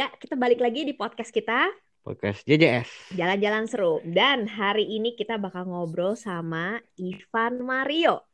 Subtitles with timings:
[0.00, 1.68] Ya, kita balik lagi di podcast kita,
[2.00, 3.12] Podcast JJS.
[3.12, 4.00] Jalan-Jalan Seru.
[4.00, 8.24] Dan hari ini kita bakal ngobrol sama Ivan Mario.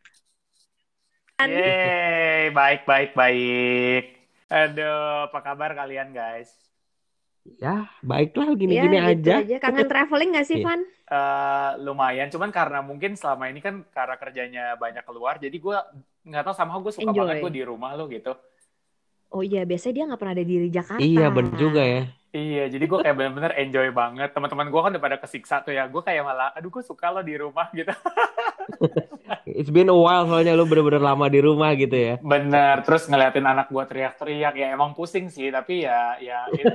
[1.43, 4.05] Yeay, baik, baik, baik.
[4.47, 6.55] Aduh, apa kabar kalian guys?
[7.59, 9.35] Ya, baiklah Ya, gini-gini gitu aja.
[9.43, 9.57] aja.
[9.59, 10.71] Kangen traveling gak sih, Iya.
[10.71, 10.81] Van?
[10.87, 15.79] Eh, lumayan, cuman karena mungkin selama ini kan karena kerjanya banyak keluar, jadi gue
[16.31, 17.27] nggak tahu sama gue suka Enjoy.
[17.27, 18.39] banget gue di rumah lo gitu.
[19.31, 21.03] Oh iya, biasanya dia nggak pernah ada di Jakarta.
[21.03, 22.03] Iya, bener juga ya.
[22.37, 24.29] Iya, jadi gue kayak bener-bener enjoy banget.
[24.37, 25.89] Teman-teman gue kan udah pada kesiksa tuh ya.
[25.89, 27.89] Gue kayak malah, aduh gue suka lo di rumah gitu.
[29.49, 32.15] It's been a while soalnya lu bener-bener lama di rumah gitu ya.
[32.21, 36.67] Bener, terus ngeliatin anak gue teriak-teriak, ya emang pusing sih, tapi ya, ya it,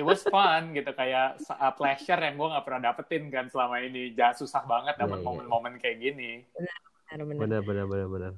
[0.00, 4.10] it was fun gitu, kayak uh, pleasure yang gue nggak pernah dapetin kan selama ini.
[4.16, 5.28] Jangan susah banget dapet Iya, iya.
[5.28, 6.30] momen-momen kayak gini.
[7.12, 7.40] Benar-benar.
[7.46, 8.32] Bener, bener, bener, bener.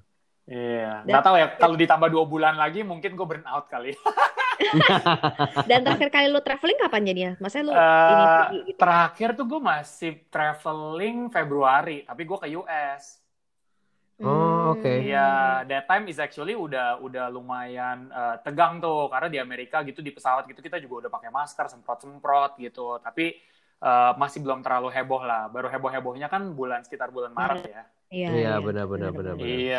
[0.48, 3.92] Iya, Dan- nggak tahu ya, kalau ditambah dua bulan lagi mungkin gue burn out kali.
[5.68, 7.32] Dan terakhir kali lu traveling kapan jadinya?
[7.36, 8.78] Maksudnya lu Eh, ini pergi gitu?
[8.80, 13.20] terakhir tuh gue masih traveling Februari, tapi gue ke US.
[14.18, 14.82] Oh, oke.
[14.82, 14.98] Hmm.
[14.98, 15.28] Iya,
[15.68, 20.10] that time is actually udah udah lumayan eh, tegang tuh karena di Amerika gitu di
[20.10, 22.98] pesawat gitu kita juga udah pakai masker semprot-semprot gitu.
[22.98, 23.36] Tapi
[23.86, 25.40] eh, masih belum terlalu heboh lah.
[25.54, 27.82] Baru heboh-hebohnya kan bulan sekitar bulan Maret ya.
[28.14, 29.62] Iya, Iya, benar, benar, benar, benar.
[29.62, 29.78] Iya,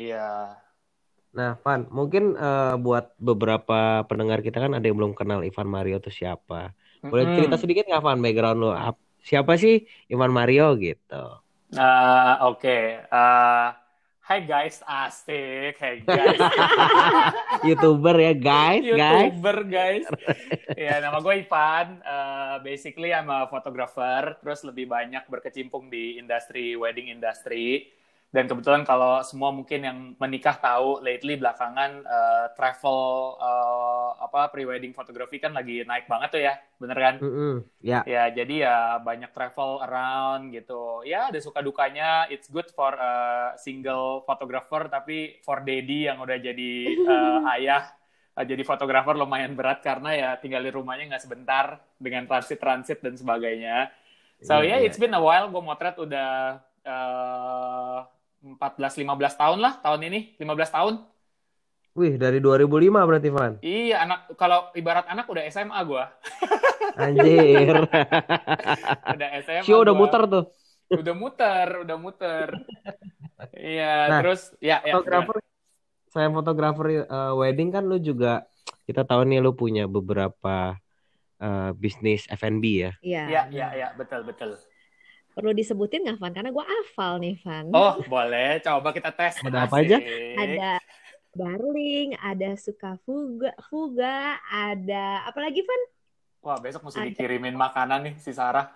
[0.00, 0.16] iya.
[1.36, 3.74] Nah, Van, mungkin eh, buat beberapa
[4.08, 6.54] pendengar kita kan ada yang belum kenal Ivan Mario itu siapa.
[7.10, 8.68] Boleh cerita sedikit nggak, Van, background lu?
[8.72, 9.74] Ap- Siapa sih
[10.12, 11.14] Ivan Mario gitu?
[11.72, 12.68] Eh, Oke,
[13.12, 13.66] Eh,
[14.26, 15.78] Hai guys, asik.
[15.78, 16.34] Hai guys.
[17.62, 18.82] YouTuber ya, guys.
[18.82, 20.02] YouTuber guys.
[20.74, 22.02] ya nama gue Ivan.
[22.02, 24.34] Eh, basically I'm a photographer.
[24.42, 27.86] Terus lebih banyak berkecimpung di industri wedding industry.
[28.36, 33.00] Dan kebetulan kalau semua mungkin yang menikah tahu lately belakangan eh, travel
[33.40, 37.16] eh, apa pre-wedding photography kan lagi naik banget tuh ya, bener kan?
[37.22, 37.64] Mm-mm.
[37.80, 41.02] Ya, Ya, jadi ya banyak travel around gitu.
[41.02, 42.30] Ya, ada suka dukanya.
[42.30, 43.14] It's good for a
[43.58, 47.82] single photographer, tapi for daddy yang udah jadi eh, ayah,
[48.36, 51.66] jadi fotografer lumayan berat karena ya tinggal di rumahnya nggak sebentar
[51.98, 53.90] dengan transit-transit dan sebagainya.
[54.44, 54.86] So Iya, yeah, iya.
[54.86, 55.48] it's been a while.
[55.50, 57.98] Gue motret udah eh,
[58.54, 59.02] 14-15
[59.34, 60.38] tahun lah tahun ini.
[60.38, 60.94] 15 tahun.
[61.96, 63.52] Wih, dari 2005 berarti, Van.
[63.64, 66.04] Iya, anak kalau ibarat anak udah SMA gue.
[67.02, 67.76] Anjir.
[69.16, 70.00] Udah SMA Sio udah gua.
[70.00, 70.44] muter tuh.
[70.86, 72.48] udah muter, udah muter.
[73.52, 75.36] Iya, Nah, terus ya, ya fotografer
[76.08, 78.48] saya fotografer eh, wedding kan lu juga
[78.88, 80.78] kita tahu nih lu punya beberapa
[81.36, 82.92] eh, bisnis F&B ya.
[83.04, 83.22] Iya.
[83.28, 84.56] Iya, iya, iya, betul, betul.
[85.36, 86.32] Perlu disebutin nggak, Van?
[86.32, 87.68] Karena gue hafal nih, Van.
[87.76, 88.56] Oh, boleh.
[88.64, 89.36] Coba kita tes.
[89.44, 90.00] Ada apa aja?
[90.32, 90.80] Ada
[91.36, 95.82] Darling, ada Suka Fuga, Fuga, ada apa lagi, Van?
[96.40, 97.08] Wah, besok mesti Ada.
[97.12, 98.72] dikirimin makanan nih si Sarah.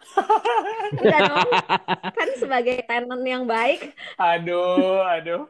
[1.00, 1.48] Udah dong.
[2.18, 5.48] kan sebagai tenant yang baik, Aduh, aduh.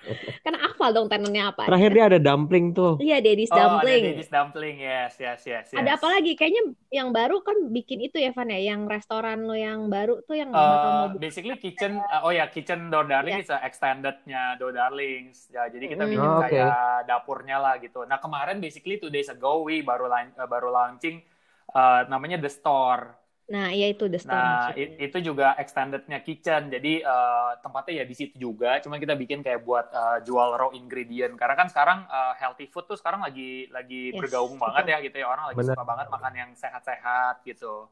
[0.46, 1.68] kan hafal dong tenantnya apa.
[1.68, 2.96] Terakhir dia ada dumpling tuh.
[2.96, 4.02] Iya, Daddy's Oh, Dumpling.
[4.02, 4.76] Daddy's Dumpling.
[4.80, 5.76] Yes, yes, yes, yes.
[5.76, 6.32] Ada apa lagi?
[6.34, 8.58] Kayaknya yang baru kan bikin itu ya, Van ya?
[8.58, 13.06] Yang restoran lo yang baru tuh yang Uh, basically kitchen uh, oh ya kitchen door
[13.06, 16.10] darling is a extendednya door darlings ya jadi kita Mm.
[16.10, 16.48] bikin Oh, oke.
[16.50, 16.74] kayak
[17.06, 21.22] dapurnya lah gitu nah kemarin basically two days ago we baru uh, baru launching
[21.70, 23.19] uh, namanya the store
[23.52, 24.30] Nah, iya itu The Store.
[24.30, 24.76] nah maksudnya.
[24.76, 29.40] i- itu juga extendednya kitchen jadi uh, tempatnya ya di situ juga cuma kita bikin
[29.40, 33.64] kayak buat uh, jual raw ingredient karena kan sekarang uh, healthy food tuh sekarang lagi
[33.72, 34.60] lagi Yes, bergaung betul.
[34.60, 35.72] banget ya gitu ya orang lagi Bener.
[35.72, 37.88] suka banget makan yang sehat-sehat gitu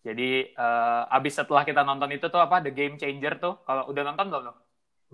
[0.00, 4.02] jadi eh, abis setelah kita nonton itu tuh apa The Game Changer tuh kalau udah
[4.08, 4.54] nonton belum lo?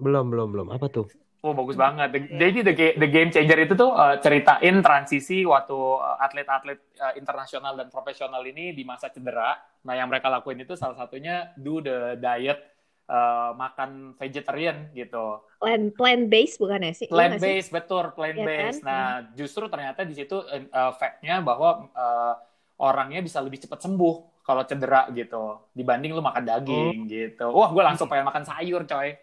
[0.05, 0.69] Belum, belum, belum.
[0.77, 1.07] Apa tuh?
[1.45, 2.09] Oh bagus banget.
[2.11, 7.15] The- Jadi The, The Game Changer itu tuh eh, ceritain transisi waktu eh, atlet-atlet eh,
[7.21, 9.55] internasional dan profesional ini di masa cedera.
[9.85, 12.59] Nah yang mereka lakuin itu salah satunya do the diet
[13.07, 15.39] eh, makan vegetarian gitu.
[15.57, 17.07] Plant plant based bukan ya sih?
[17.09, 18.51] Iya Plant based betul plant Iya kan?
[18.51, 18.83] based.
[18.83, 19.05] Nah
[19.37, 20.67] justru ternyata di situ eh,
[20.97, 22.35] fact-nya bahwa eh,
[22.81, 27.51] orangnya bisa lebih cepat sembuh kalau cedera gitu dibanding lu makan daging gitu.
[27.51, 29.15] Wah gue langsung pengen makan sayur coy.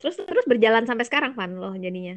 [0.00, 2.16] Terus terus berjalan sampai sekarang, Van lo jadinya.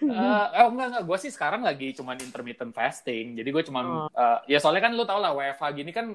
[0.00, 3.34] Eh, oh enggak enggak, gue sih sekarang lagi cuman intermittent fasting.
[3.38, 4.08] Jadi gue cuman Oh.
[4.08, 6.06] eh, ya soalnya kan lu tau lah WFH gini kan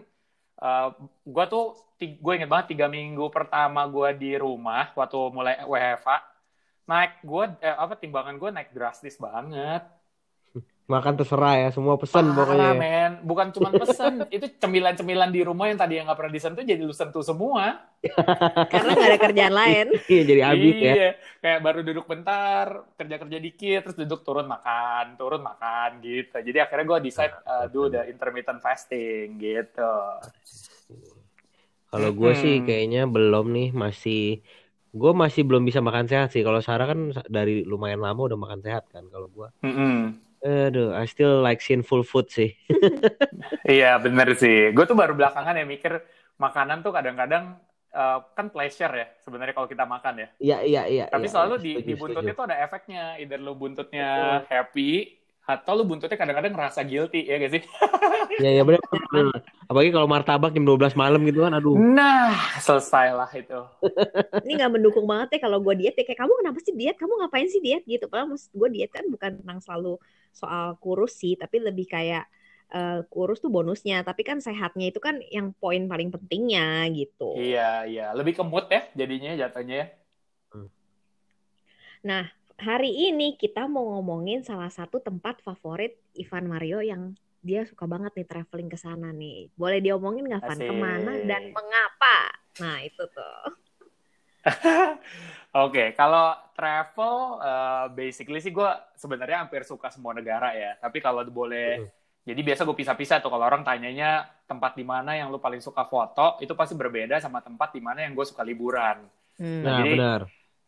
[0.56, 0.88] eh
[1.28, 6.10] gue tuh gue inget banget tiga minggu pertama gue di rumah waktu mulai WFH
[6.88, 9.84] naik gue eh, apa timbangan gue naik drastis banget.
[10.86, 12.70] Makan terserah ya, semua pesan Parah, pokoknya.
[12.70, 12.74] ya.
[12.78, 13.12] men.
[13.26, 16.94] Bukan cuma pesan, itu cemilan-cemilan di rumah yang tadi yang nggak pernah disentuh jadi lu
[16.94, 17.90] sentuh semua.
[18.74, 19.88] Karena nggak ada kerjaan lain.
[20.14, 20.94] Iya, jadi habis ya.
[20.94, 21.10] Iya,
[21.42, 26.38] kayak baru duduk bentar, kerja-kerja dikit, terus duduk turun makan, turun makan gitu.
[26.38, 29.94] Jadi akhirnya gue decide uh, do the intermittent fasting gitu.
[31.90, 32.66] Kalau gue sih Hmm.
[32.68, 34.44] kayaknya belum nih, masih
[34.96, 36.46] gue masih belum bisa makan sehat sih.
[36.46, 39.08] Kalau Sarah kan dari lumayan lama udah makan sehat kan.
[39.10, 40.14] Kalau gue, Mm-mm.
[40.46, 42.54] Aduh, I still like sinful food sih.
[43.66, 44.70] Iya bener sih.
[44.78, 45.98] Gue tuh baru belakangan ya mikir
[46.38, 47.58] makanan tuh kadang-kadang
[47.98, 50.28] uh, kan pleasure ya sebenarnya kalau kita makan ya.
[50.38, 51.06] Iya, iya, iya.
[51.10, 52.40] Tapi iya, selalu iya, di, setuju, di buntutnya setuju.
[52.40, 53.04] tuh ada efeknya.
[53.18, 54.10] Either lu buntutnya
[54.46, 54.92] happy
[55.46, 57.64] atau lu buntutnya kadang-kadang ngerasa guilty ya gak sih?
[58.42, 58.84] Iya, iya benar.
[59.66, 61.74] Apalagi kalau martabak jam 12 malam gitu kan, aduh.
[61.74, 63.60] Nah, selesai lah itu.
[64.46, 66.96] Ini nggak mendukung banget ya kalau gue diet ya kayak kamu kenapa sih diet?
[67.02, 68.06] Kamu ngapain sih diet gitu?
[68.06, 69.98] Padahal maksud gue diet kan bukan tentang selalu
[70.30, 72.30] soal kurus sih, tapi lebih kayak
[72.70, 74.06] eh, kurus tuh bonusnya.
[74.06, 77.34] Tapi kan sehatnya itu kan yang poin paling pentingnya gitu.
[77.34, 78.08] Iya, iya.
[78.14, 79.88] Lebih ke mood ya jadinya jatuhnya ya.
[82.06, 82.30] Nah,
[82.62, 88.18] hari ini kita mau ngomongin salah satu tempat favorit Ivan Mario yang dia suka banget
[88.18, 89.54] nih traveling ke sana nih.
[89.54, 92.18] Boleh diomongin nggak Van ke mana dan mengapa?
[92.58, 93.42] Nah itu tuh.
[95.66, 100.76] Oke, kalau travel, eh, basically sih gue sebenarnya hampir suka semua negara ya.
[100.82, 101.90] Tapi kalau boleh, Hmm.
[102.28, 103.32] jadi biasa gue pisah-pisah tuh.
[103.32, 107.40] Kalau orang tanyanya tempat di mana yang lu paling suka foto, itu pasti berbeda sama
[107.40, 109.06] tempat di mana yang gue suka liburan.
[109.38, 109.62] Hmm.
[109.64, 110.22] Nah, Jadi- benar.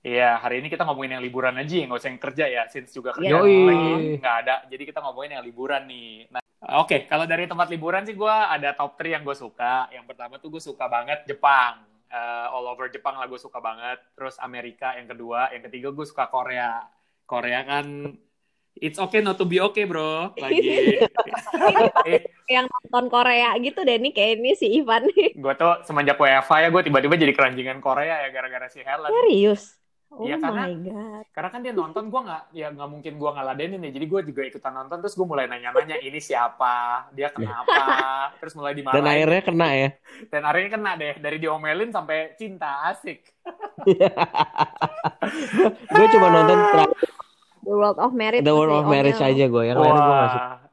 [0.07, 3.12] Iya, hari ini kita ngomongin yang liburan aja, nggak usah yang kerja ya, since juga
[3.12, 3.59] kerja Yoi.
[3.68, 3.91] lagi
[4.24, 4.56] nggak ada.
[4.71, 6.31] Jadi kita ngomongin yang liburan nih.
[6.31, 9.92] Nah, oke, kalau dari tempat liburan sih gue ada top 3 yang gue suka.
[9.94, 11.86] Yang pertama tuh gue suka banget Jepang.
[12.07, 14.01] Eh, all over Jepang lah gue suka banget.
[14.18, 15.54] Terus Amerika yang kedua.
[15.54, 16.88] Yang ketiga gue suka Korea.
[17.27, 18.15] Korea kan
[18.81, 20.33] it's okay not to be okay bro.
[20.38, 21.01] Lagi.
[22.56, 25.36] Yang nonton Korea gitu deh nih kayak ini si Ivan nih.
[25.36, 29.12] gue tuh semenjak WFH ya gue tiba-tiba jadi keranjingan Korea ya gara-gara si Helen.
[29.12, 29.76] Serius?
[30.07, 31.25] Oh Iya, karena- my god.
[31.30, 34.42] karena kan dia nonton gue nggak ya nggak mungkin gue ngeladenin ya jadi gue juga
[34.45, 37.75] ikutan nonton terus gue mulai nanya-nanya ini siapa dia kenapa
[38.39, 39.89] terus mulai Dan dimarahin akhirnya kena ya.
[40.30, 43.19] dan akhirnya kena deh dari diomelin sampai cinta asik
[45.89, 46.57] gue cuma nonton
[47.60, 48.42] The World of Merit.
[48.42, 49.63] The World of Marriage aja gue.
[49.65, 50.24] Yang lainnya gue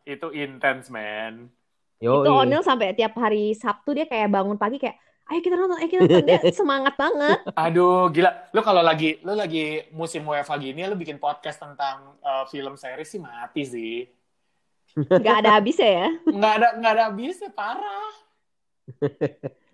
[0.06, 1.48] itu intense man
[1.98, 2.22] Yoi.
[2.22, 4.94] Itu O'Neill sampai tiap hari Sabtu dia kayak bangun pagi kayak
[5.24, 6.26] ayo kita nonton, ayo kita nonton.
[6.26, 7.38] Dia semangat banget.
[7.54, 12.44] aduh gila lu kalau lagi lu lagi musim WFH gini lu bikin podcast tentang uh,
[12.46, 13.96] film series sih mati sih
[14.94, 16.08] Gak ada habisnya ya.
[16.22, 18.12] nggak ada nggak ada habisnya parah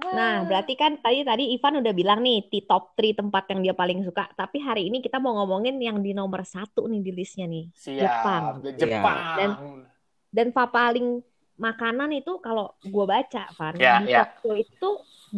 [0.00, 3.76] Nah, berarti kan tadi tadi Ivan udah bilang nih di top 3 tempat yang dia
[3.76, 4.32] paling suka.
[4.32, 7.68] Tapi hari ini kita mau ngomongin yang di nomor satu nih di listnya nih.
[7.76, 8.42] siap Jepang.
[8.80, 9.84] Jepang Dan-
[10.32, 11.20] Dan paling
[11.66, 14.16] makanan itu kalau gue baca, Van, Ya, di ya.
[14.16, 14.86] Tokyo itu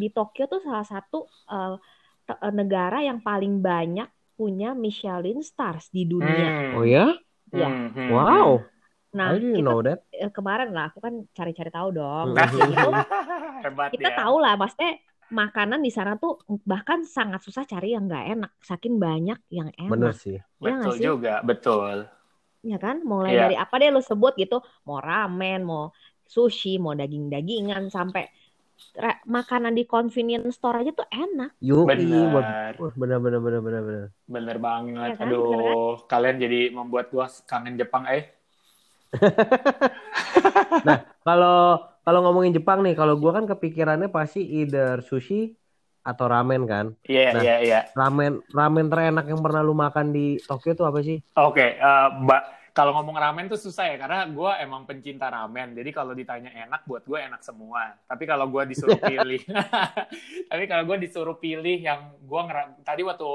[0.00, 1.16] di Tokyo tuh salah satu
[1.52, 1.70] eh,
[2.60, 4.08] negara yang paling banyak
[4.38, 6.50] punya Michelin stars di dunia.
[6.50, 6.76] Hmm.
[6.76, 7.04] Oh ya?
[7.54, 7.66] Iya.
[7.68, 8.64] Hmm, hmm, Wow.
[9.18, 10.04] Nah, I didn't kita know that.
[10.22, 12.26] eh, kemarin lah aku kan cari-cari tahu dong.
[12.26, 12.34] Hmm.
[12.38, 12.86] Nah, itu
[13.62, 14.18] Hebat kita ya.
[14.18, 14.90] tahu lah, maksudnya
[15.40, 16.32] makanan di sana tuh
[16.70, 20.36] bahkan sangat susah cari yang nggak enak, saking banyak yang Bener enak, sih.
[20.62, 21.08] Iya nggak Betul sih?
[21.08, 22.06] juga, betul.
[22.70, 22.96] ya kan?
[23.10, 23.42] Mulai Iya.
[23.42, 24.54] dari apa deh lo sebut gitu,
[24.86, 25.82] mau ramen, mau
[26.32, 28.24] sushi, mau daging-dagingan, sampai
[29.28, 31.54] makanan di convenience store aja tuh enak.
[31.60, 31.86] Yoi.
[31.86, 34.06] Bener, Wah, bener bener bener bener bener.
[34.26, 35.10] bener banget.
[35.20, 35.76] Kan, Aduh, bener
[36.08, 38.32] kalian jadi membuat gua kangen Jepang, eh.
[41.22, 45.54] Kalau kalau ngomongin Jepang nih, kalau gua kan kepikirannya pasti either sushi
[46.02, 46.86] atau ramen kan.
[47.06, 47.42] Iya, Nah.
[47.46, 47.80] iya, iya.
[47.94, 51.22] Ramen ramen terenak yang pernah lu makan di Tokyo tuh apa sih?
[51.38, 52.42] Oke, eh, Mbak,
[52.72, 55.72] kalau ngomong ramen tuh susah ya, karena gua emang pencinta ramen.
[55.72, 57.96] Jadi kalau ditanya enak, buat gue enak semua.
[58.02, 59.44] Tapi kalau gua disuruh pilih,
[60.50, 63.28] tapi kalau gua disuruh pilih yang gua ngera- tadi waktu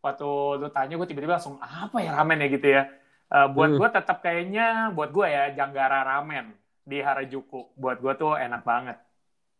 [0.00, 2.82] waktu lu tanya, gue tiba-tiba langsung apa ya ramen ya gitu ya.
[3.28, 3.78] Eh, buat Hmm.
[3.78, 6.50] gua tetap kayaknya, buat gua ya Janggara ramen
[6.82, 7.70] di Harajuku.
[7.74, 8.98] Buat gua tuh enak banget.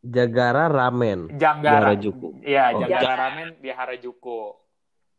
[0.00, 1.28] Jagara ramen.
[1.36, 1.92] Janggara.
[1.92, 2.28] Di Harajuku.
[2.40, 2.80] Iya, Oh.
[2.82, 4.40] Janggara ramen di Harajuku.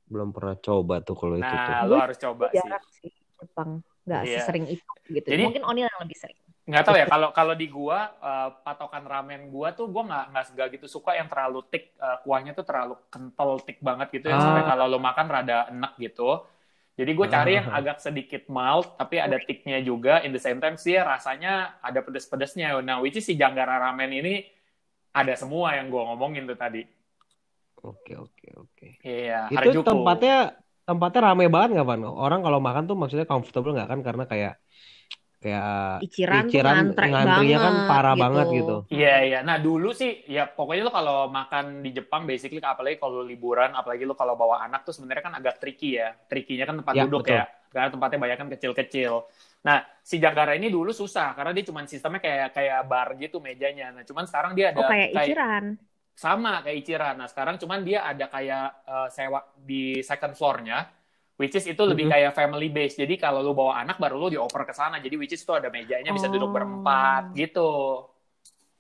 [0.04, 1.56] Belum pernah coba tuh kalau itu tuh.
[1.56, 2.60] Nah, lu harus coba sih.
[3.00, 3.80] Sih Jepang,
[4.12, 4.38] nggak Iya.
[4.38, 5.28] sesering itu gitu.
[5.28, 6.40] Jadi- Mungkin Onil yang lebih sering.
[6.62, 10.68] nggak tahu ya kalau kalau di gua eh, patokan ramen gua tuh gua nggak nggak
[10.72, 14.44] gitu suka yang terlalu thick eh, kuahnya tuh terlalu kental thick banget gitu ya Ah.
[14.46, 16.46] sampai kalau lo makan rada enak gitu
[16.92, 17.80] jadi gue cari yang Ah.
[17.82, 22.78] agak sedikit mild tapi ada thicknya juga in the same time sih rasanya ada pedes-pedesnya
[22.80, 24.46] nah which is si Janggara ramen ini
[25.10, 26.86] ada semua yang gua ngomongin tuh tadi
[27.82, 28.88] Oke oke oke.
[29.02, 32.02] iya Itu Harajuku tempatnya tempatnya rame banget nggak Van?
[32.24, 34.54] Orang kalau makan tuh maksudnya comfortable nggak kan karena kayak
[35.44, 35.66] kayak
[36.06, 38.22] Ichiran ngantrek ngantrinya kan parah gitu.
[38.24, 38.74] banget gitu.
[38.92, 39.38] Iya iya.
[39.48, 44.04] Nah dulu sih ya pokoknya lu kalau makan di Jepang basically apalagi kalau liburan apalagi
[44.10, 46.12] lu kalau bawa anak tuh sebenarnya kan agak tricky ya.
[46.30, 47.38] Trickynya kan tempat Ya, duduk betul.
[47.40, 47.44] ya.
[47.72, 49.14] Karena tempatnya banyak kan kecil-kecil.
[49.64, 53.86] Nah si Janggara ini dulu susah karena dia cuma sistemnya kayak kayak bar gitu mejanya.
[53.96, 55.66] Nah cuman sekarang dia ada Oh kayak Ichiran.
[56.14, 57.16] Sama kayak Ichiran.
[57.18, 60.86] Nah sekarang cuman dia ada kayak eh, sewa di second floor-nya,
[61.36, 62.12] which is itu lebih Mhm.
[62.12, 62.96] kayak family base.
[62.96, 64.98] Jadi kalau lu bawa anak baru lu dioper ke sana.
[64.98, 66.54] Jadi which is itu ada mejanya bisa duduk Oh.
[66.54, 67.72] berempat gitu.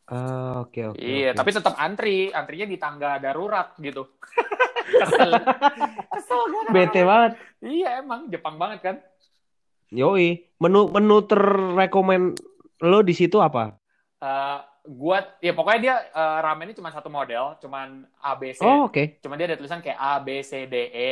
[0.05, 0.99] Ah, oke oke.
[0.99, 4.11] Iya, tapi tetap antri, antrinya di tangga darurat gitu.
[4.91, 5.31] Kesel.
[6.11, 6.65] Kesel kan?
[6.69, 7.31] bete banget.
[7.59, 8.95] Iya emang Jepang banget kan.
[9.87, 12.35] Yoi, menu menu terrekomen
[12.81, 13.71] lo di situ apa?
[14.19, 15.95] Eh gua ya pokoknya dia
[16.41, 18.65] ramen ini cuma satu model, cuman A B C.
[18.65, 19.21] Oh, oke.
[19.21, 21.09] Cuma dia ada tulisan kayak A B C D E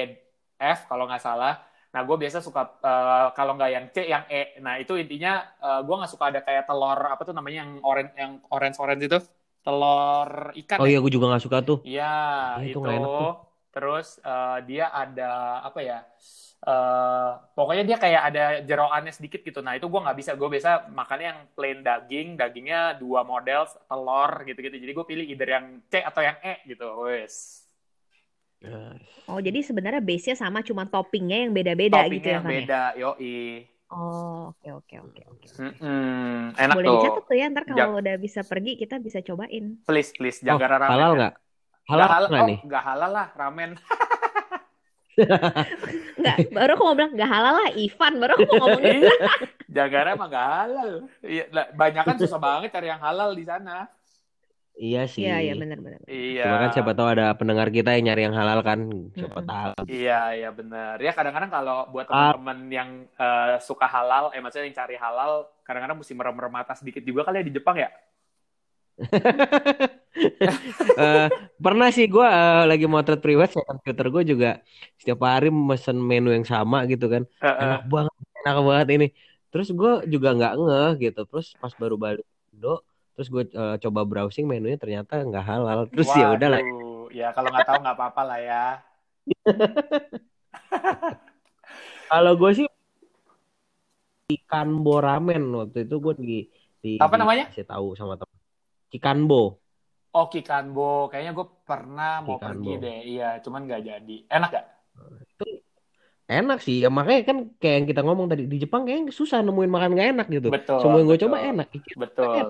[0.58, 1.62] F kalau nggak salah.
[1.90, 4.62] Nah, gue biasa suka eh, kalau nggak yang C, yang E.
[4.62, 8.12] Nah, itu intinya eh, gue nggak suka ada kayak telur apa tuh namanya yang orange
[8.14, 9.18] yang orange orange itu
[9.66, 10.78] telur ikan.
[10.78, 10.92] Oh ya?
[10.94, 11.78] iya, gue juga nggak suka tuh.
[11.86, 12.14] Iya,
[12.62, 12.90] Iya, itu itu.
[12.90, 13.30] tuh.
[13.74, 15.30] Terus eh, dia ada
[15.66, 15.98] apa ya?
[16.60, 19.60] Eh pokoknya dia kayak ada jeroannya sedikit gitu.
[19.64, 20.32] Nah itu gue nggak bisa.
[20.36, 24.76] Gue biasa makannya yang plain daging, dagingnya dua model, telur gitu-gitu.
[24.76, 26.86] Jadi gue pilih either yang C atau yang E gitu.
[27.08, 27.64] Wes.
[29.30, 32.66] Oh jadi sebenarnya base-nya sama, cuma toppingnya yang beda-beda Toppingnya gitu ya yang kan ya?
[32.66, 33.36] beda, yoi.
[33.90, 35.48] Oh oke oke oke oke.
[36.60, 37.00] Enak Boleh tuh.
[37.02, 39.66] dicatat tuh ya, ntar kalau udah bisa pergi kita bisa cobain.
[39.88, 40.94] Please, please, Oh, Jakarta ramen.
[40.94, 41.18] halal ya.
[41.18, 41.34] nggak?
[41.90, 42.60] Halal Nggak halal, oh, nih?
[42.68, 43.72] nggak halal lah ramen.
[46.20, 49.08] Enggak, baru aku mau bilang nggak halal lah Ivan, baru aku mau ngomong gitu.
[49.70, 50.92] Iya, Jakarta emang nggak halal.
[51.22, 53.86] Iya, lah, banyak kan susah banget cari yang halal di sana.
[54.74, 55.28] Iya sih.
[55.28, 56.02] Iya iya benar-benar.
[56.08, 56.44] Iya.
[56.48, 58.80] Cuma kan siapa tahu ada pendengar kita yang nyari yang halal kan,
[59.12, 59.74] siapa tahu.
[59.86, 60.96] Iya, iya benar.
[60.98, 62.32] Ya kadang-kadang kalau buat Ah.
[62.34, 67.04] teman-teman yang eh, suka halal, eh maksudnya yang cari halal, kadang-kadang mesti merem-merem mata sedikit
[67.04, 67.92] juga kali ya di Jepang ya.
[71.00, 72.28] Eh, pernah sih gue
[72.68, 74.50] lagi motret priwet, saya computer gue juga
[75.00, 77.56] setiap hari mesen menu yang sama gitu kan, Eh, eh.
[77.64, 79.08] enak banget, enak banget ini.
[79.48, 82.84] Terus gue juga nggak ngeh gitu, terus pas baru balik Indo,
[83.16, 85.80] terus gue coba browsing menunya ternyata nggak halal.
[85.88, 86.62] Terus ya udah lah.
[87.10, 88.66] Ya kalau nggak tahu nggak apa-apa lah ya.
[92.10, 92.68] Kalau gue sih
[94.30, 96.38] ikan bo ramen waktu itu gue di
[96.82, 97.50] di Apa namanya?
[97.50, 98.39] dikasih tahu sama teman.
[98.90, 99.62] Kikanbo.
[100.10, 101.08] Oh, Kikanbo.
[101.14, 102.46] Kayaknya gue pernah mau Kikanbo.
[102.66, 102.98] pergi deh.
[103.06, 104.18] Iya, cuman nggak jadi.
[104.26, 104.66] Enak gak?
[106.30, 109.72] Enak sih, ya makanya kan kayak yang kita ngomong tadi di Jepang kayaknya susah nemuin
[109.74, 110.48] makan gak enak gitu.
[110.54, 110.78] Betul.
[110.78, 111.68] Semua yang gue coba enak.
[111.98, 112.48] Betul.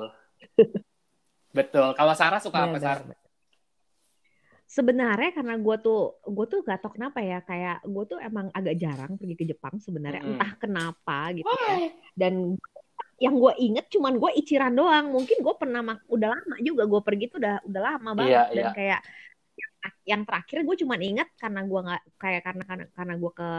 [1.57, 1.87] betul.
[1.95, 2.99] Kalau Sarah suka apa, Benar, Sar?
[3.07, 3.17] benar.
[4.69, 8.75] Sebenarnya karena gue tuh gue tuh gak tau kenapa ya kayak gue tuh emang agak
[8.77, 10.37] jarang pergi ke Jepang sebenarnya Mm-mm.
[10.37, 12.59] entah kenapa gitu ya dan
[13.19, 17.01] yang gue inget cuman gue iciran doang mungkin gue pernah mak- udah lama juga gue
[17.03, 18.71] pergi tuh udah udah lama banget Iya, dan iya.
[18.75, 18.99] kayak
[20.07, 23.49] yang, terakhir gue cuman inget karena gue nggak kayak karena karena karena gue ke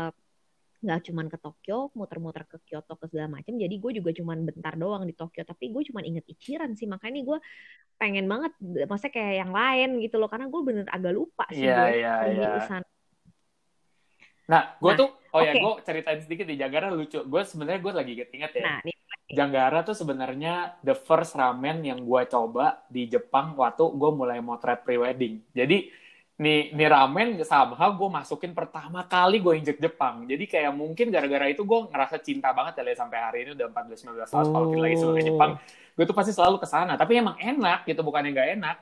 [0.81, 4.75] nggak cuman ke Tokyo muter-muter ke Kyoto ke segala macam jadi gue juga cuman bentar
[4.81, 7.39] doang di Tokyo tapi gue cuman inget Ichiran sih makanya gue
[8.01, 8.53] pengen banget
[8.89, 12.13] maksudnya kayak yang lain gitu loh karena gue bener agak lupa sih Iya, gue iya,
[12.25, 12.51] pergi iya.
[12.57, 12.87] ke sana
[14.51, 15.63] Nah, gue Nah, tuh, oh ya, oke.
[15.63, 17.23] gue ceritain sedikit di Janggara lucu.
[17.23, 18.63] Gue sebenarnya gue lagi inget-inget ya.
[18.67, 18.97] nah nih
[19.31, 24.83] Janggara tuh sebenarnya the first ramen yang gue coba di Jepang waktu gue mulai motret
[24.83, 25.39] pre-wedding.
[25.55, 25.87] Jadi
[26.41, 30.27] nih, nih ramen somehow gue masukin pertama kali gue injek Jepang.
[30.27, 34.35] Jadi kayak mungkin gara-gara itu gue ngerasa cinta banget ya sampai hari ini udah 14-15
[34.35, 35.15] tahun kalau kita lagi ke Oh.
[35.23, 35.51] Jepang.
[35.95, 36.99] Gue tuh pasti selalu ke sana.
[36.99, 38.77] Tapi emang enak gitu, bukan yang gak enak.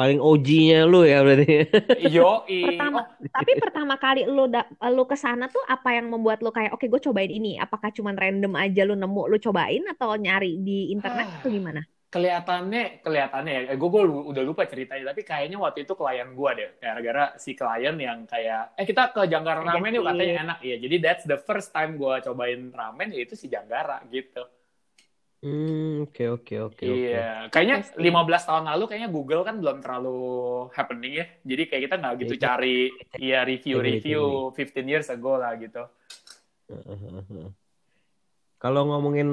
[0.00, 1.68] Paling OG-nya lu ya berarti.
[2.16, 6.48] Yo, pertama tapi pertama kali lu da- lu ke sana tuh apa yang membuat lu
[6.48, 7.60] kayak oke gue cobain ini.
[7.60, 11.36] Apakah cuman random aja lu nemu lu cobain atau nyari di internet Ah.
[11.44, 11.84] atau gimana?
[12.10, 13.62] kelihatannya kelihatannya ya.
[13.78, 16.70] Gue gue udah lupa ceritanya tapi kayaknya waktu itu klien gue deh.
[16.82, 20.58] Gara-gara si klien yang kayak eh kita ke Janggara ramen yuk katanya enak.
[20.58, 24.42] Iya jadi that's the first time gue cobain ramen yaitu si Janggara gitu
[25.40, 26.84] Hmm, oke oke oke oke.
[26.84, 27.96] iya kayaknya Pasti.
[27.96, 30.20] 15 tahun lalu kayaknya Google kan belum terlalu
[30.70, 32.42] happening ya jadi kayak kita nggak gitu Iya.
[32.44, 32.78] cari
[33.16, 34.84] iya review-review Cari-cari.
[34.84, 35.80] 15 years ago lah gitu
[38.60, 39.28] Kalau ngomongin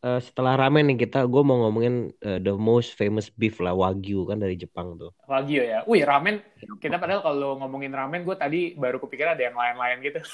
[0.00, 4.24] eh, setelah ramen nih kita, gue mau ngomongin eh, the most famous beef lah wagyu
[4.24, 5.12] kan dari Jepang tuh.
[5.28, 6.40] Wagyu ya wih ramen
[6.80, 10.24] kita padahal kalau ngomongin ramen gue tadi baru kepikir ada yang lain-lain gitu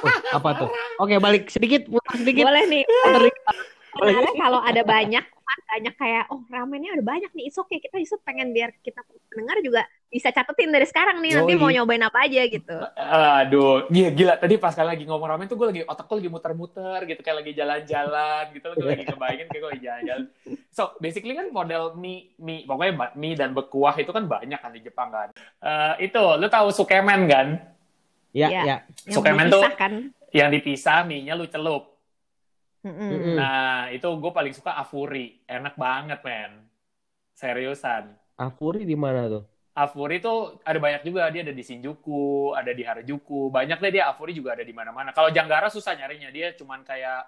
[0.00, 0.70] Wah, apa tuh?
[0.96, 2.46] Oke balik sedikit, putar sedikit.
[2.46, 2.84] boleh nih.
[3.94, 8.22] Sebenarnya kalau ada banyak banyak kayak oh ramennya udah banyak nih, it's okay kita Yusuf
[8.22, 12.42] pengen biar kita pendengar juga bisa catetin dari sekarang nih nanti mau nyobain apa aja
[12.46, 12.76] gitu.
[12.98, 14.34] Aduh, gila, gila.
[14.38, 17.42] Tadi pas kalian lagi ngomong ramen tuh gue lagi otak gue lagi muter-muter gitu kayak
[17.42, 18.66] lagi jalan-jalan gitu.
[18.78, 20.24] Gue lagi kebayangin kayak gue lagi jalan-jalan.
[20.70, 24.82] So basically kan model mie, mie pokoknya mie dan bekuah itu kan banyak kan di
[24.82, 25.28] Jepang kan.
[25.62, 27.48] Eh, itu, lu tahu sukemen kan?
[28.30, 28.62] Ya, Iya.
[28.62, 28.76] ya.
[29.06, 29.92] Yang Sukemen tuh- dipisah kan.
[30.30, 31.89] Yang dipisah mie-nya lu celup.
[32.80, 33.36] Mm-mm.
[33.36, 35.44] Nah, itu gue paling suka Afuri.
[35.44, 36.64] Enak banget, men.
[37.36, 38.16] Seriusan.
[38.40, 39.44] Afuri di mana tuh?
[39.76, 41.28] Afuri itu ada banyak juga.
[41.28, 43.48] Dia ada di Shinjuku, ada di Harajuku.
[43.52, 45.12] Banyak deh dia Afuri juga ada di mana-mana.
[45.12, 46.32] Kalau Janggara susah nyarinya.
[46.32, 47.20] Dia cuman kayak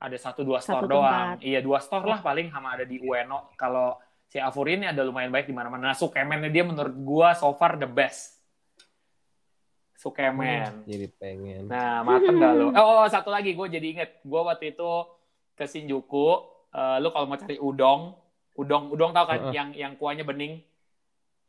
[0.00, 1.36] ada satu dua store Satu doang.
[1.40, 1.44] tempat.
[1.44, 3.52] Iya, dua store lah paling sama ada di Ueno.
[3.56, 3.96] Kalau
[4.28, 5.92] si Afuri ini ada lumayan baik di mana-mana.
[5.92, 8.40] Nah, Sukemennya dia menurut gua so far the best.
[10.04, 10.84] Sukemen.
[10.84, 11.64] Jadi pengen.
[11.64, 12.66] Nah, mateng gak lo?
[12.76, 14.10] Oh, oh, satu lagi gue jadi inget.
[14.20, 14.90] Gue waktu itu
[15.56, 16.28] ke Shinjuku.
[16.74, 18.12] eh, lu kalau mau cari udong,
[18.52, 19.48] udong, udong tau kan?
[19.48, 19.52] Heeh.
[19.56, 20.60] Yang yang kuahnya bening.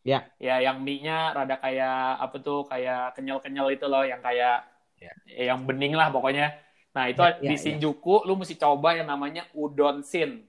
[0.06, 0.30] Ya.
[0.38, 2.64] Ya, yang mie-nya rada kayak apa tuh?
[2.64, 4.64] Kayak kenyal-kenyal itu loh, yang kayak
[4.96, 5.12] Ya.
[5.52, 6.56] yang bening lah pokoknya.
[6.96, 7.60] Nah, itu Ya, ya, di ya.
[7.60, 10.48] Shinjuku lu mesti coba yang namanya udon sin.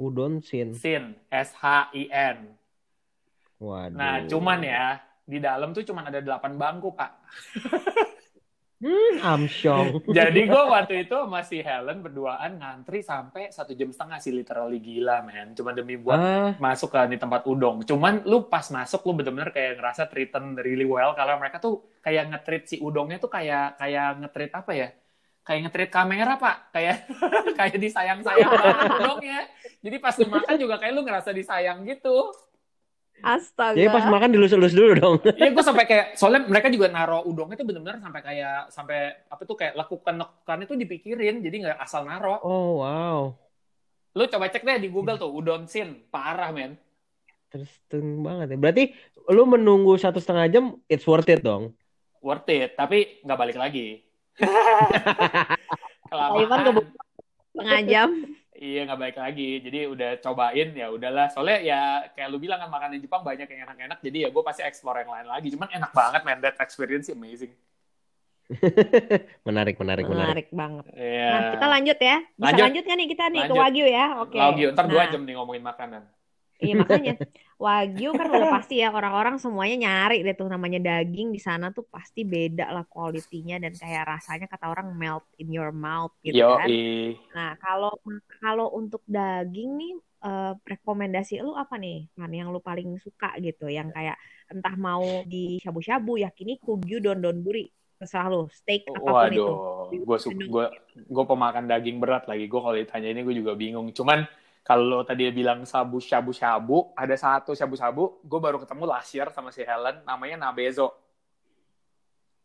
[0.00, 0.72] Udon sin.
[0.72, 2.56] Sin, S H I N.
[3.60, 3.94] Waduh.
[3.94, 7.10] Nah, cuman ya di dalam tuh cuman ada 8 bangku, Pak.
[8.84, 10.04] Hmm, amsyong.
[10.12, 15.24] Jadi gue waktu itu masih Helen berduaan ngantri sampai satu jam setengah sih literally gila
[15.24, 15.56] men.
[15.56, 17.80] Cuma demi buat Ah, masuk ke di tempat udong.
[17.88, 22.28] Cuman lu pas masuk lu bener-bener kayak ngerasa treated really well kalau mereka tuh kayak
[22.28, 24.88] ngetreat si udongnya tuh kayak kayak ngetreat apa ya?
[25.44, 26.96] Kayak ngetreat kamera pak, kayak
[27.56, 29.40] kayak disayang-sayang banget udongnya.
[29.80, 32.16] Jadi pas lu makan juga kayak lu ngerasa disayang gitu.
[33.22, 33.78] Astaga.
[33.78, 35.16] jadi pas makan dilus-lus dulu dong.
[35.38, 38.98] Iya gue sampai kayak soalnya mereka juga naro udongnya tuh bener-bener sampai kayak sampai
[39.30, 42.42] apa tuh kayak lekukan lekukan itu dipikirin jadi nggak asal naro.
[42.42, 43.32] Oh, wow.
[44.14, 46.06] Lu coba cek deh di Google tuh, udon sin.
[46.10, 46.78] Parah, men.
[47.50, 48.58] Interesting banget ya.
[48.58, 48.84] Berarti
[49.30, 51.74] lu menunggu satu setengah jam, it's worth it dong.
[52.22, 54.02] Worth it, tapi nggak balik lagi.
[56.10, 56.82] Kalau Ivan
[57.54, 58.10] Setengah jam.
[58.54, 59.58] Iya, nggak balik lagi.
[59.58, 61.26] Jadi udah cobain, ya udahlah.
[61.34, 61.80] Soalnya ya
[62.14, 63.98] kayak lu bilang kan makanan Jepang banyak yang enak-enak.
[63.98, 65.48] Jadi ya gue pasti explore yang lain lagi.
[65.50, 66.38] Cuman enak banget, man.
[66.38, 67.50] That experience amazing.
[69.48, 70.06] Menarik, menarik, menarik.
[70.06, 70.84] Menarik banget.
[70.94, 71.30] Iya.
[71.32, 72.16] Nah, kita lanjut ya.
[72.22, 72.64] Bisa Lanjut.
[72.68, 73.62] lanjut nggak nih kita nih ke Lanjut.
[73.64, 74.06] Wagyu ya?
[74.20, 74.38] Oke.
[74.38, 76.02] Wagyu, ntar dua Nah, jam nih ngomongin makanan.
[76.62, 77.14] Iya makanya
[77.54, 81.86] Wagyu kan udah pasti ya orang-orang semuanya nyari deh tuh namanya daging di sana tuh
[81.86, 86.58] pasti beda lah kualitinya dan kayak rasanya kata orang melt in your mouth gitu Yo,
[86.58, 86.68] kan.
[87.34, 87.94] Nah kalau
[88.42, 89.92] kalau untuk daging nih
[90.26, 94.18] eh, rekomendasi lu apa nih kan yang lu paling suka gitu yang kayak
[94.50, 99.46] entah mau di shabu-shabu yakiniku gyudon donburi terserah lu steak apa pun itu.
[99.46, 99.56] Waduh,
[99.94, 100.16] gue
[100.50, 100.66] gue
[101.08, 102.50] gue pemakan daging berat lagi.
[102.50, 103.88] Gue kalau ditanya ini gue juga bingung.
[103.94, 104.26] Cuman
[104.64, 109.12] kalau tadi dia bilang sabu shabu shabu, ada satu shabu shabu, gue baru ketemu last
[109.12, 110.88] year sama si Helen, namanya Nabezo.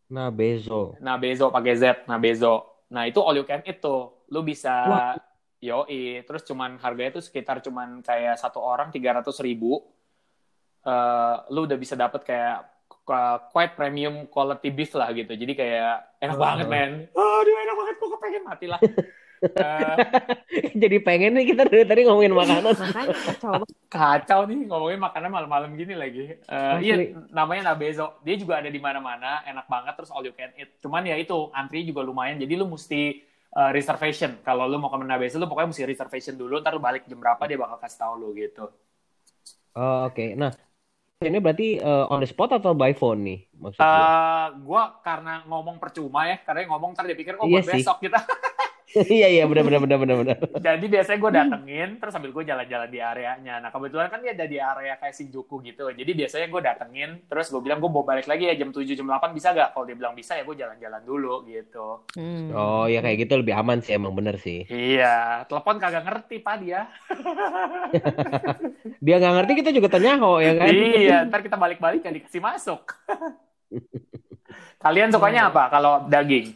[0.09, 0.97] Nah, bezo.
[0.99, 2.83] Nabezo pakai Z, Nabezo.
[2.89, 5.13] Nah itu all you can eat tuh, lu bisa Wah.
[5.61, 6.25] yoi.
[6.25, 9.79] Terus cuman harganya tuh sekitar cuman kayak satu orang tiga ratus ribu.
[10.81, 12.57] Eh, lu udah bisa dapet kayak
[13.05, 15.29] uh, quite premium quality beef lah gitu.
[15.29, 16.41] Jadi kayak enak Oh.
[16.41, 16.91] banget men.
[17.13, 18.81] Aduh enak banget, gue kepengen mati lah.
[19.41, 19.95] Eh,
[20.75, 22.75] Jadi pengen nih kita dari tadi ngomongin makanan.
[22.75, 26.35] Makanya coba kacau nih ngomongin makanan malam-malam gini lagi.
[26.35, 26.83] Eh, Asli.
[26.85, 26.95] iya,
[27.31, 28.19] namanya Nabezo.
[28.23, 30.75] Dia juga ada di mana-mana, enak banget terus all you can eat.
[30.83, 32.37] Cuman ya itu antri juga lumayan.
[32.37, 33.23] Jadi lu mesti
[33.55, 34.37] uh, reservation.
[34.43, 37.41] Kalau lu mau ke Nabezo lu pokoknya mesti reservation dulu, ntar lu balik jam berapa
[37.47, 38.67] dia bakal kasih tahu lu gitu.
[39.73, 40.51] Oh, Oke, nah
[41.19, 43.91] ini berarti uh, on the spot atau by phone nih maksud gua?
[43.91, 47.83] Eh, gua karena ngomong percuma ya, karena ngomong ntar dia pikir oh Iya buat sih.
[47.83, 48.19] besok kita.
[48.89, 50.37] Iya iya benar benar benar benar benar.
[50.57, 53.61] Jadi biasanya gue datengin, terus sambil gue jalan-jalan di areanya.
[53.61, 55.93] Nah kebetulan kan dia ada di area kayak Shinjuku gitu.
[55.93, 59.05] Jadi biasanya gue datengin, terus gue bilang gue mau balik lagi ya jam 7, jam
[59.05, 59.77] 8 bisa gak?
[59.77, 62.01] Kalau dia bilang bisa ya gue jalan-jalan dulu gitu.
[62.17, 62.49] Hmm.
[62.49, 64.65] Oh ya kayak gitu lebih aman sih emang bener sih.
[64.65, 66.89] Iya, telepon kagak ngerti pak dia.
[69.05, 70.67] Dia nggak ngerti kita juga tanya ho ya kan.
[70.73, 72.83] iya, ntar kita balik-balik gak dikasih masuk.
[74.83, 76.55] Kalian sukanya apa kalau daging?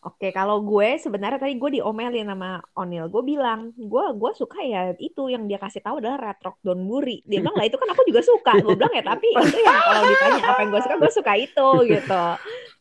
[0.00, 3.12] Oke, kalau gue sebenarnya tadi gue diomelin sama Onil.
[3.12, 7.20] Gue bilang, gue gue suka ya itu yang dia kasih tahu adalah Red Rock Donburi.
[7.28, 8.56] Dia bilang lah itu kan aku juga suka.
[8.64, 11.68] Gue bilang ya tapi itu ya kalau ditanya apa yang gue suka, gue suka itu
[11.84, 12.24] gitu.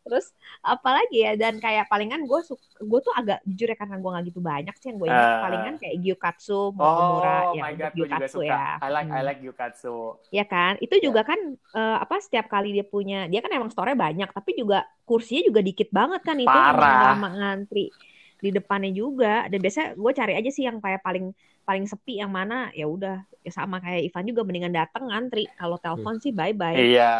[0.09, 0.27] Terus
[0.65, 2.39] apalagi ya dan kayak palingan gue
[2.81, 5.41] gue tuh agak jujur ya karena gue nggak gitu banyak sih yang gue ingat Ah.
[5.45, 8.45] palingan kayak gyukatsu, mokomura Oh ya my god, gue juga gyukatsu suka.
[8.49, 8.65] ya.
[8.81, 9.27] I like, I Hmm.
[9.29, 9.95] like Gyukatsu.
[10.29, 11.39] Ya kan, itu juga kan
[11.73, 15.61] eh, apa setiap kali dia punya, dia kan emang store banyak, tapi juga kursinya juga
[15.65, 17.13] dikit banget kan itu Parah.
[17.13, 17.93] lama ngantri.
[18.39, 21.35] di depannya juga dan biasanya gue cari aja sih yang kayak paling
[21.69, 23.21] paling sepi yang mana ya udah.
[23.45, 27.13] Ya sama kayak Ivan juga mendingan datang ngantri kalau telepon sih bye bye Iya,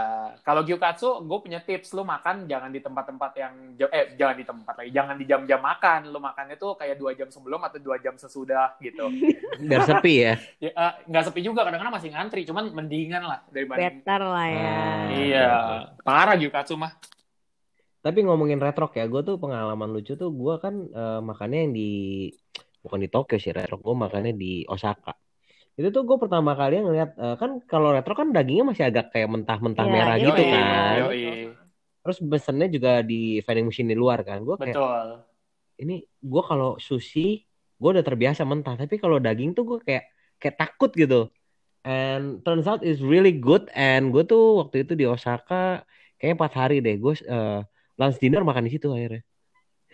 [0.43, 1.93] kalau gyukatsu gue punya tips.
[1.93, 6.09] Lu makan jangan di tempat-tempat yang eh jangan di tempat lagi, jangan di jam-jam makan.
[6.09, 9.05] Lu makannya tuh kayak dua jam sebelum atau dua jam sesudah gitu.
[9.69, 10.33] Biar sepi ya.
[10.59, 11.63] Ya, eh, nggak sepi juga.
[11.63, 14.65] Kadang-kadang masih ngantri, cuman mendingan lah daripada better lah ya.
[14.65, 15.05] Ah.
[15.13, 15.49] Iya,
[16.01, 16.97] parah gyukatsu mah.
[17.99, 21.91] Tapi ngomongin retrok ya, gue tuh pengalaman lucu tuh gue kan eh, makannya yang di
[22.89, 25.13] bukan di Tokyo sih retrok, gue makannya di Osaka.
[25.77, 29.29] Itu tuh gue pertama kali ngeliat eh, kan kalau retrok kan dagingnya masih agak kayak
[29.29, 30.97] mentah-mentah Iya, merah iya, gitu Yoi, kan.
[31.05, 31.23] yoi.
[32.03, 34.41] Terus pesennya juga di vending machine di luar kan.
[34.41, 35.07] Gue kayak Betul.
[35.85, 37.45] ini gue kalau sushi
[37.79, 40.09] gue udah terbiasa mentah, tapi kalau daging tuh gue kayak
[40.41, 41.31] kayak takut gitu.
[41.87, 43.71] And turns out it's really good.
[43.71, 45.87] And gue tuh waktu itu di Osaka
[46.19, 46.99] kayaknya empat hari deh.
[46.99, 47.63] Gue eh,
[47.95, 49.23] lunch dinner makan di situ akhirnya.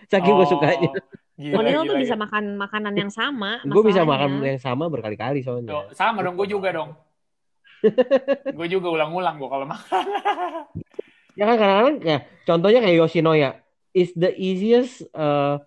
[0.09, 0.89] Saking gue sukanya.
[1.35, 2.03] Gila, Nino gila, tuh gila.
[2.07, 5.91] bisa makan makanan yang sama Gue bisa makan yang sama berkali-kali Tuh, soalnya.
[5.91, 6.95] sama dong, gue juga dong.
[8.57, 10.05] gue juga ulang-ulang gue kalau makan.
[11.35, 12.17] Ya kan kadang-kadang ya,
[12.47, 13.49] contohnya kayak Yoshinoya
[13.91, 15.59] is the easiest uh,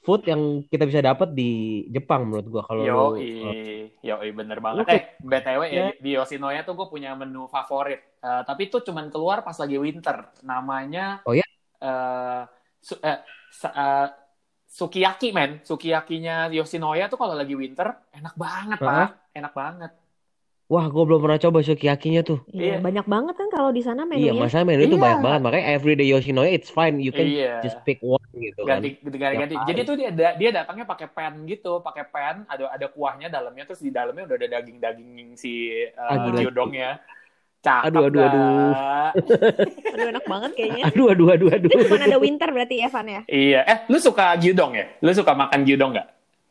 [0.00, 4.58] food yang kita bisa dapat di Jepang menurut gua kalau Yo, lu, uh, yoi, bener
[4.58, 4.82] banget.
[4.82, 5.86] Lu Eh, BTW ya, Ya.
[5.94, 8.00] di Yoshinoya tuh gue punya menu favorit.
[8.18, 10.32] Eh, tapi itu cuman keluar pas lagi winter.
[10.42, 11.20] Namanya...
[11.22, 11.44] Oh ya?
[11.78, 12.42] eh,
[12.80, 13.20] su- eh,
[13.52, 14.08] sa- eh,
[14.72, 15.60] sukiyaki, men.
[15.60, 18.88] Sukiyakinya Yoshinoya tuh kalau lagi winter, enak banget, Hah?
[18.88, 19.08] Pak.
[19.36, 19.92] Enak banget.
[20.66, 22.40] wah gua belum pernah coba sukiyakinya tuh.
[22.48, 22.76] Iya, Iya.
[22.80, 24.40] banyak banget kan kalau di sana Iya, menunya.
[24.40, 25.04] masa menu itu Iya.
[25.04, 27.60] banyak banget makanya everyday Yoshinoya it's fine you can Iya.
[27.60, 28.80] just pick one gitu kan.
[28.80, 29.54] ganti ganti, ganti.
[29.60, 33.68] Tiap Jadi tuh dia dia datangnya pakai pan gitu, pakai pan, ada ada kuahnya dalamnya
[33.68, 35.52] terus di dalamnya udah ada daging-daging si
[35.92, 36.40] uh, Ah, gila.
[36.48, 37.04] gyudongnya.
[37.62, 38.42] Cakep Aduh, aduh, aduh.
[39.94, 40.84] Aduh enak banget kayaknya.
[40.90, 41.70] Aduh aduh aduh aduh.
[41.70, 43.22] Itu cuma ada winter berarti ya, Van ya?
[43.30, 44.86] Iya, eh lu suka gyudong ya?
[44.98, 46.08] Lu suka makan gyudong nggak?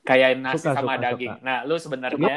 [0.07, 1.33] Kayak nasi Suka, sama suka, daging.
[1.35, 1.43] suka.
[1.43, 2.35] Nah, lu sebenarnya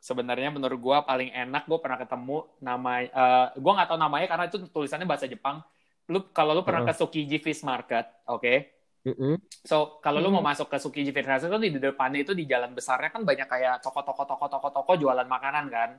[0.00, 4.44] sebenarnya menurut gua paling enak gua pernah ketemu nama eh, gua nggak tahu namanya karena
[4.48, 5.60] itu tulisannya bahasa Jepang.
[6.08, 8.54] Lu kalau lu pernah ke Tsukiji Fish Market, oke?
[9.00, 9.40] Mm-mm.
[9.64, 10.40] So, kalau lu Hmm.
[10.40, 13.46] mau masuk ke Tsukiji Fish Market itu di depannya itu di jalan besarnya kan banyak
[13.46, 15.90] kayak toko-toko toko-toko toko jualan makanan kan.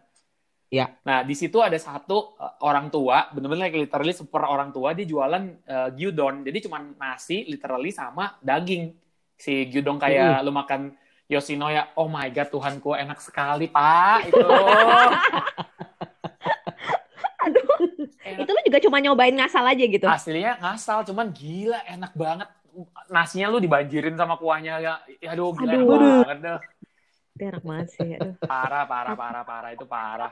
[0.72, 0.88] Iya.
[1.04, 5.04] Nah, di situ ada satu uh, orang tua, bener-bener like literally super orang tua, dia
[5.04, 6.48] jualan uh, gyudon.
[6.48, 8.96] Jadi cuma nasi literally sama daging.
[9.36, 10.96] Si gyudon kayak lu makan
[11.28, 11.92] Yoshinoya.
[12.00, 14.32] Oh my god, Tuhanku enak sekali, Pak.
[14.32, 14.40] Itu.
[17.44, 17.68] Aduh.
[18.24, 18.40] Enak.
[18.48, 20.08] Itu lu juga cuma nyobain ngasal aja gitu.
[20.08, 22.48] Aslinya ngasal, cuman gila enak banget.
[23.12, 24.94] Nasinya lu dibanjirin sama kuahnya ya.
[25.36, 25.84] Aduh, gila Aduh.
[25.84, 26.62] enak banget.
[27.36, 28.10] Itu enak banget sih.
[28.16, 28.40] Aduh.
[28.44, 29.72] Parah, parah, parah, parah.
[29.76, 30.32] Itu parah.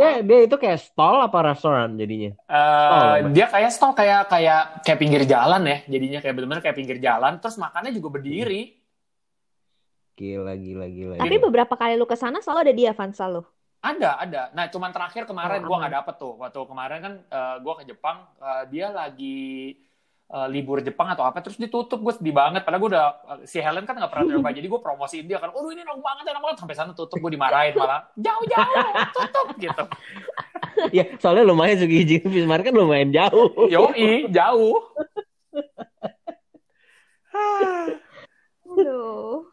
[0.00, 2.32] Ya, dia itu kayak stall apa restoran jadinya?
[2.50, 6.78] Eh, Oh, dia kayak stall kayak kayak kayak pinggir jalan ya jadinya kayak bener-bener kayak
[6.80, 8.80] pinggir jalan terus makannya juga berdiri
[10.18, 11.14] Gila gila gila.
[11.20, 11.44] Tapi gila.
[11.46, 13.40] beberapa kali lu ke sana selalu ada dia, Van, selalu.
[13.80, 15.80] ada ada nah cuman terakhir kemarin Oh, gua aman.
[15.80, 19.36] nggak dapet tuh waktu kemarin kan eh, gua ke Jepang eh, dia lagi
[20.30, 23.06] eh, libur Jepang atau apa terus ditutup gue sedih banget padahal gue udah
[23.44, 26.24] si Helen kan nggak pernah coba jadi gue promosiin dia kan oh ini enak banget
[26.26, 28.74] enak banget sampai sana tutup gue dimarahin malah jauh jauh
[29.12, 29.84] tutup gitu
[30.96, 33.66] ya soalnya lumayan Tsukiji Fish Market lumayan jauh.
[33.66, 34.78] yoi jauh
[38.70, 39.44] Aduh.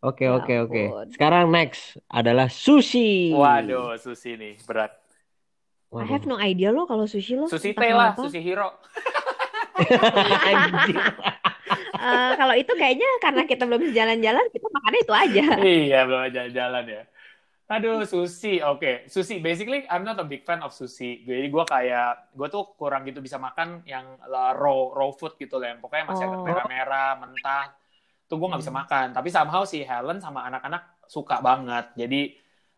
[0.00, 0.82] Oke Ya oke oke.
[0.82, 1.06] ampun.
[1.12, 3.32] Sekarang next adalah sushi.
[3.32, 4.96] waduh sushi nih berat
[5.90, 7.44] I have no idea lo kalau sushi lo.
[7.46, 8.70] sushi teh lah sushi hero
[12.00, 15.44] Eh, kalau itu kayaknya karena kita belum jalan-jalan, kita makannya itu aja.
[15.60, 17.02] iya belum jalan-jalan ya.
[17.70, 18.58] Aduh sushi.
[18.64, 19.38] Oke sushi.
[19.38, 21.22] Basically I'm not a big fan of sushi.
[21.22, 25.60] Jadi gue kayak gue tuh kurang gitu bisa makan yang uh, raw raw food gitu
[25.62, 25.76] lah.
[25.76, 26.46] Yang pokoknya masih agak Oh.
[26.48, 27.64] merah-merah mentah.
[28.26, 29.06] Tuh gue nggak bisa makan.
[29.14, 31.94] Tapi somehow si Helen sama anak-anak suka banget.
[31.94, 32.20] Jadi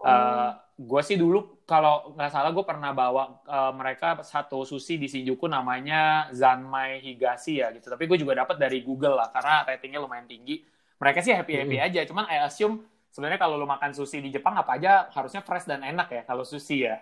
[0.02, 0.50] Oh.
[0.76, 5.48] gue sih dulu kalau nggak salah gue pernah bawa uh, mereka satu sushi di Shinjuku
[5.48, 7.88] namanya Zanmai Higashi ya gitu.
[7.88, 10.60] Tapi gue juga dapat dari Google lah karena ratingnya lumayan tinggi.
[11.00, 14.52] Mereka sih happy happy aja cuman I assume sebenarnya kalau lu makan sushi di Jepang
[14.52, 17.00] apa aja harusnya fresh dan enak ya kalau sushi ya?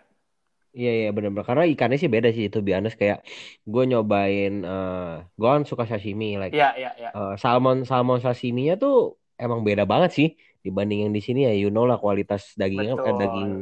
[0.70, 3.26] Iya iya benar-benar karena ikannya sih beda sih itu biasa kayak
[3.66, 7.10] gue nyobain eh gue kan suka sashimi like Iya iya iya.
[7.10, 10.28] eh, salmon salmon sashiminya tuh emang beda banget sih
[10.62, 11.52] dibanding yang di sini ya.
[11.58, 13.18] You know lah kualitas dagingnya eh, Betul.
[13.18, 13.52] daging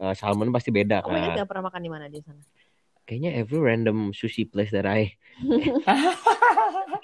[0.00, 1.38] eh, salmon pasti beda Kamu ingat kan.
[1.44, 2.40] gak pernah makan di mana di sana?
[3.04, 5.14] Kayaknya every random sushi place that I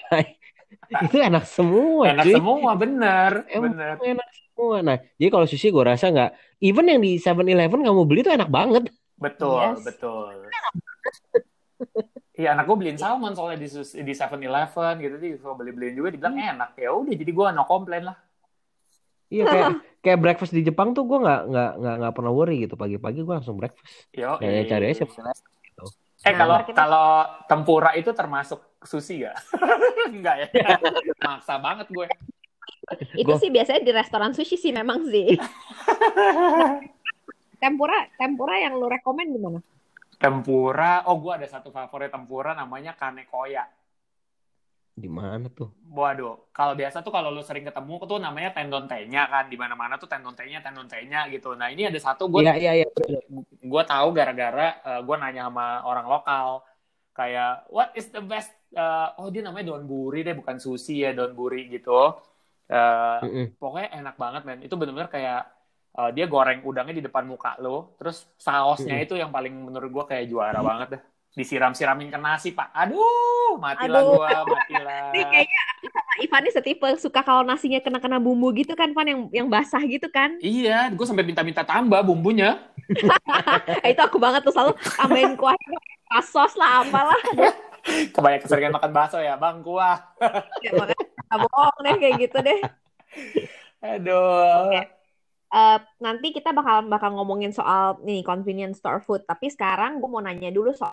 [1.03, 2.33] itu enak semua enak cuy.
[2.33, 4.75] semua bener Emang bener enak semua.
[4.81, 6.31] Nah, jadi kalau sushi gue rasa nggak,
[6.63, 8.89] even yang di 7-Eleven kamu beli tuh enak banget.
[9.17, 9.81] betul Yes.
[9.83, 10.33] betul
[12.37, 13.69] Iya, anak gue beliin salmon soalnya di
[14.05, 16.69] di 7-Eleven gitu sih, gue beli-beliin juga dibilang enak.
[16.77, 18.17] Ya udah, jadi gue no komplain lah.
[19.27, 19.67] Iya kayak
[19.99, 23.35] kayak breakfast di Jepang tuh gue nggak nggak nggak nggak pernah worry gitu pagi-pagi gue
[23.35, 24.07] langsung breakfast.
[24.15, 25.85] Yo, Ya, ya cari aja gitu.
[26.25, 27.07] Eh Nah, kalau kita- kalau
[27.45, 29.37] tempura itu termasuk sushi gak?
[30.09, 30.47] Enggak ya?
[31.27, 32.07] Maksa banget gue.
[33.13, 35.35] Itu Gua- sih biasanya di restoran sushi sih memang sih.
[37.61, 39.59] tempura, tempura yang lu rekomen gimana?
[40.17, 43.65] Tempura, oh gue ada satu favorit tempura namanya kanekoya.
[44.97, 45.69] Di mana tuh?
[45.93, 50.01] Waduh, kalau biasa tuh kalau lu sering ketemu tuh namanya tendon tenya kan, di mana-mana
[50.01, 51.53] tuh tendon tenya, tendon tenya gitu.
[51.53, 52.87] Nah ini ada satu gue Iya iya iya.
[53.61, 56.65] gue tahu gara-gara gue nanya sama orang lokal
[57.17, 61.65] kayak what is the best uh, oh dia namanya donburi deh bukan sushi ya donburi
[61.69, 62.17] gitu
[62.67, 63.45] Uh, Mm-mm.
[63.55, 65.47] pokoknya enak banget men itu bener-bener kayak
[65.95, 69.07] uh, dia goreng udangnya di depan muka lo terus sausnya Mm-mm.
[69.07, 71.01] itu yang paling menurut gue kayak juara banget dah
[71.37, 74.17] disiram-siramin ke nasi pak aduh matilah Aduh.
[74.17, 78.73] gue matilah Ini kayaknya aku sama Ivan nih setipe suka kalau nasinya kena-kena bumbu gitu
[78.73, 80.33] kan, Van yang yang basah gitu kan.
[80.41, 82.57] iya gue sampai minta-minta tambah bumbunya
[83.85, 85.77] itu aku banget tuh selalu tambahin kuahnya
[86.25, 87.19] sos lah apalah.
[87.85, 90.01] kebanyakan keseringan makan bakso ya bang kuah
[90.65, 92.59] Ya, makanya bohong deh kayak gitu deh.
[93.77, 94.73] aduh
[95.47, 99.23] Eh, nanti kita bakal bakal ngomongin soal nih convenience store food.
[99.23, 100.91] Tapi sekarang gue mau nanya dulu soal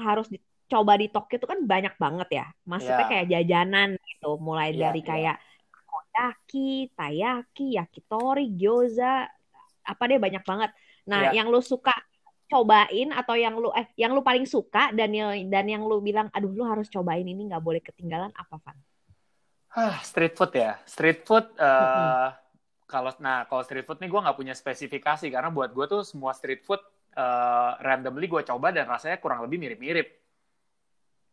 [0.00, 2.46] harus dicoba di Tokyo itu kan banyak banget ya.
[2.64, 3.10] Maksudnya Iya.
[3.10, 5.08] kayak jajanan gitu, mulai Iya, dari iya.
[5.08, 5.36] kayak
[5.72, 9.28] takoyaki, taiyaki, yakitori, gyoza,
[9.84, 10.70] apa deh banyak banget.
[11.04, 11.42] Nah, Iya.
[11.44, 11.92] yang lu suka
[12.44, 16.28] cobain atau yang lu eh yang lu paling suka dan yang dan yang lu bilang
[16.30, 18.76] aduh lu harus cobain ini nggak boleh ketinggalan apa Van?
[19.74, 20.78] Hah, street food ya.
[20.86, 22.30] Street food, Mm-mm.
[22.86, 26.30] kalau nah kalau street food nih gue nggak punya spesifikasi karena buat gue tuh semua
[26.36, 26.78] street food
[27.14, 30.08] eh randomly gue coba dan rasanya kurang lebih mirip-mirip.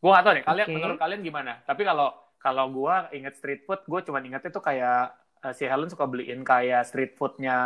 [0.01, 0.45] Gue nggak tahu deh.
[0.45, 0.75] Kalian Oke.
[0.77, 1.53] menurut kalian gimana?
[1.65, 2.09] Tapi kalau
[2.41, 5.13] kalau gue inget street food, gue cuma ingetnya tuh kayak
[5.45, 7.57] eh, si Helen suka beliin kayak street foodnya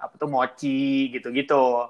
[0.00, 1.88] apa tuh mochi gitu-gitu.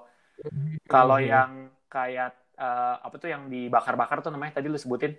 [0.87, 1.27] Kalau Mhm.
[1.27, 1.51] yang
[1.91, 5.15] kayak eh, apa tuh yang dibakar-bakar tuh namanya tadi lu sebutin?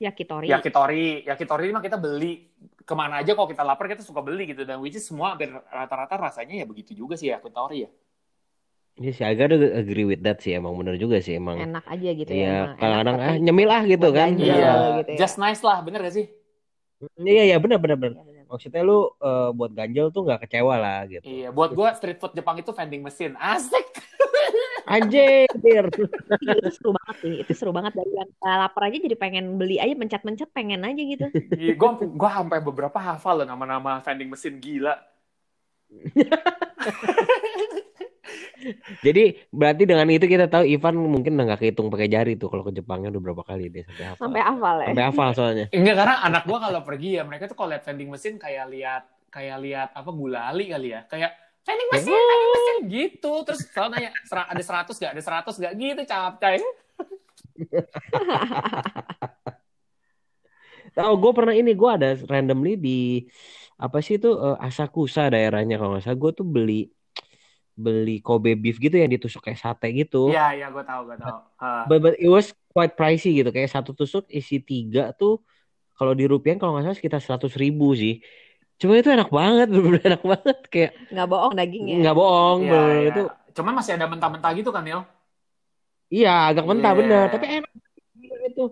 [0.00, 0.48] Yakitori.
[0.48, 2.48] Yakitori, yakitori ini mah kita beli
[2.88, 5.52] ke mana aja kalau kita lapar kita suka beli gitu dan which is semua hampir
[5.52, 7.90] rata-rata rasanya ya begitu juga sih yakitori ya.
[8.98, 11.56] Iya sih, agak agree with that sih emang bener juga sih emang.
[11.56, 12.36] enak aja gitu ya.
[12.36, 12.66] Iya, emang.
[12.66, 14.28] Enak kadang-kadang ah nyemil ah gitu kan.
[14.34, 15.18] Iya, gitu ya.
[15.18, 16.26] just nice lah, bener gak sih?
[17.16, 18.14] Iya iya bener bener bener.
[18.20, 18.44] Iya, bener.
[18.50, 21.24] Maksudnya lu eh, buat ganjel tuh nggak kecewa lah gitu.
[21.24, 23.88] Iya, buat gua street food Jepang itu vending mesin, asik.
[24.90, 25.46] Anjir.
[26.42, 29.78] itu seru banget sih itu seru banget dari yang uh, lapar aja jadi pengen beli
[29.78, 34.58] aja mencet-mencet pengen aja gitu Iya, gua gua sampai beberapa hafal loh nama-nama vending mesin
[34.58, 34.98] gila.
[39.00, 42.66] Jadi berarti dengan itu kita tahu Ivan mungkin udah nggak kehitung pakai jari tuh kalau
[42.66, 44.20] ke Jepangnya udah berapa kali dia sampai hafal.
[44.20, 45.66] sampai hafal ya Sampai hafal soalnya.
[45.76, 49.02] Enggak karena anak gua kalau pergi ya mereka tuh kalau lihat vending mesin kayak lihat
[49.30, 51.00] kayak lihat apa gulali kali ya.
[51.08, 51.32] Kayak
[51.64, 53.32] vending mesin, vending mesin gitu.
[53.46, 55.12] Terus selalu nanya, "Sera- ada 100 gak?
[55.14, 55.72] Ada 100 gak?
[55.78, 56.58] Gitu capcay.
[60.90, 62.98] Tahu gue pernah ini gue ada randomly di
[63.80, 66.90] apa sih itu eh, Asakusa daerahnya kalau nggak salah gue tuh beli
[67.80, 70.28] beli Kobe beef gitu yang ditusuk kayak sate gitu.
[70.28, 71.38] Iya, iya gua tahu, gua tahu.
[71.58, 71.84] Ah.
[71.88, 75.40] But, but it was quite pricey gitu kayak satu tusuk isi tiga tuh
[75.96, 78.20] kalau di rupiah kalau nggak salah sekitar seratus ribu sih.
[78.80, 82.92] Cuma itu enak banget, bener enak banget kayak nggak bohong dagingnya nggak bohong Iya, bener.
[82.96, 83.08] iya.
[83.10, 83.22] itu.
[83.56, 85.00] Cuman masih ada mentah-mentah gitu kan, Nil?
[86.10, 86.98] Iya agak mentah Iya.
[87.00, 87.70] bener, tapi enak
[88.50, 88.64] itu.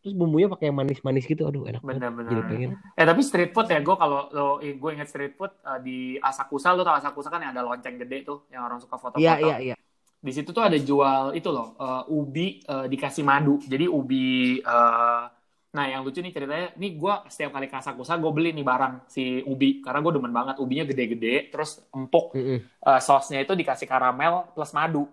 [0.00, 2.00] Terus bumbunya pakai yang manis-manis gitu, aduh enak banget.
[2.00, 2.30] Bener-bener.
[2.32, 2.70] Jadi pengen.
[2.96, 6.72] Eh tapi street food ya, gue kalau lo, gue inget street food eh, di Asakusa,
[6.72, 9.20] lo tau Asakusa kan yang ada lonceng gede tuh, yang orang suka foto-foto.
[9.20, 9.76] Iya iya iya.
[10.20, 13.60] Di situ tuh ada jual itu loh, eh, ubi eh, dikasih madu.
[13.60, 15.22] Jadi ubi, eh,
[15.70, 19.04] nah yang lucu nih ceritanya, nih gue setiap kali ke Asakusa gue beli nih barang
[19.04, 22.58] si ubi, karena gue demen banget ubinya gede-gede, terus empuk, Mm-mm.
[22.64, 25.04] eh, sausnya itu dikasih karamel plus madu.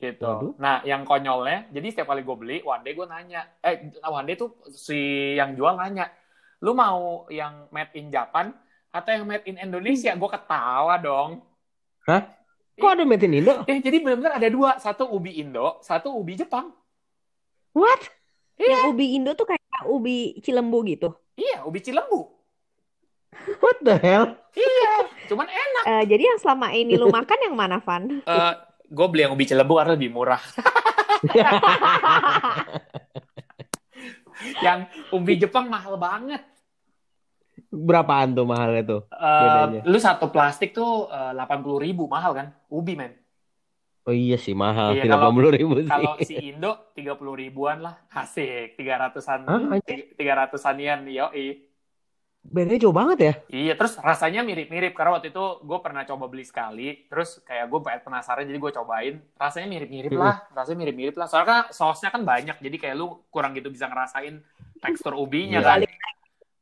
[0.00, 0.24] Gitu.
[0.24, 0.56] Waduh.
[0.56, 4.34] Nah, yang konyolnya, jadi setiap kali gue beli, one day gue nanya, eh, one day
[4.40, 6.08] tuh si yang jual nanya,
[6.64, 8.56] lu mau yang made in Japan
[8.88, 10.16] atau yang made in Indonesia?
[10.16, 11.44] Gue ketawa dong.
[12.80, 13.60] Kok ada made in Indo?
[13.68, 16.72] Eh, jadi benar-benar ada dua, satu ubi Indo, satu ubi Jepang.
[17.76, 18.00] What?
[18.60, 22.28] yang ubi Indo tuh kayak ubi Cilembu gitu Iya, ubi Cilembu.
[23.64, 24.36] What the hell?
[24.52, 24.92] Iya,
[25.32, 25.84] cuman enak.
[25.88, 28.54] Eh, jadi yang selama ini lu makan yang mana Van Eh,
[28.90, 30.42] gue beli yang ubi Cilembu karena lebih murah.
[34.66, 36.42] yang ubi Jepang mahal banget.
[37.70, 39.02] Berapaan tuh mahalnya tuh?
[39.06, 39.80] Eh, Bedanya.
[39.86, 42.50] lu satu plastik tuh delapan puluh ribu mahal kan?
[42.66, 43.14] Ubi men.
[44.02, 45.86] Oh iya sih mahal, Iya, tiga kalau- puluh ribu sih.
[45.86, 48.74] Kalau si Indo 30 ribuan lah, asik.
[48.74, 50.16] 300-an, Hah, anjir?
[50.16, 51.69] 300-an yen, yoi.
[52.40, 53.32] Bedanya jauh banget ya.
[53.52, 57.80] Iya, terus rasanya mirip-mirip karena waktu itu gue pernah coba beli sekali, terus kayak gue
[58.00, 61.28] penasaran jadi gue cobain, rasanya mirip-mirip lah, rasanya mirip-mirip lah.
[61.28, 64.40] Soalnya kan sausnya kan banyak, jadi kayak lu kurang gitu bisa ngerasain
[64.80, 65.68] tekstur ubinya Iya.
[65.68, 65.78] kan.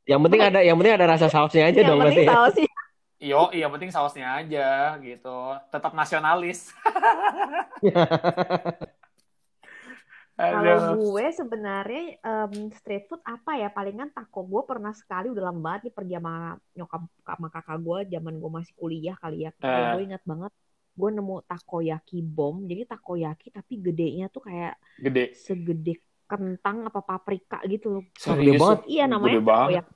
[0.03, 2.51] Yang penting ada, yang penting ada rasa sausnya aja Yang dong penting berarti ya.
[2.53, 2.67] sih.
[3.19, 5.37] Yo, iya penting sausnya aja gitu.
[5.71, 6.71] Tetap nasionalis.
[10.39, 13.67] Kalau gue sebenarnya em, street food apa ya?
[13.67, 14.47] Palingan taco.
[14.47, 16.33] Gue pernah sekali udah lama banget nih pergi sama
[16.79, 19.51] nyokap sama kakak gue zaman gue masih kuliah kali ya.
[19.59, 19.91] Eh.
[19.99, 20.55] Gue ingat banget
[20.95, 22.63] gue nemu takoyaki bom.
[22.63, 25.35] Jadi takoyaki tapi gedenya tuh kayak Gede.
[25.35, 28.03] segede kentang apa paprika gitu loh.
[28.15, 28.79] Gede banget.
[28.87, 29.67] Iya namanya Gede banget.
[29.83, 29.93] takoyaki.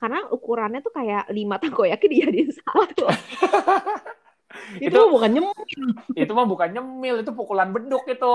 [0.00, 3.04] Karena ukurannya tuh kayak lima takoyaki dijadiin satu.
[4.78, 5.54] Itu, Itu- bukan nyemil.
[6.14, 8.32] Itu mah bukan nyemil, itu pukulan beduk itu.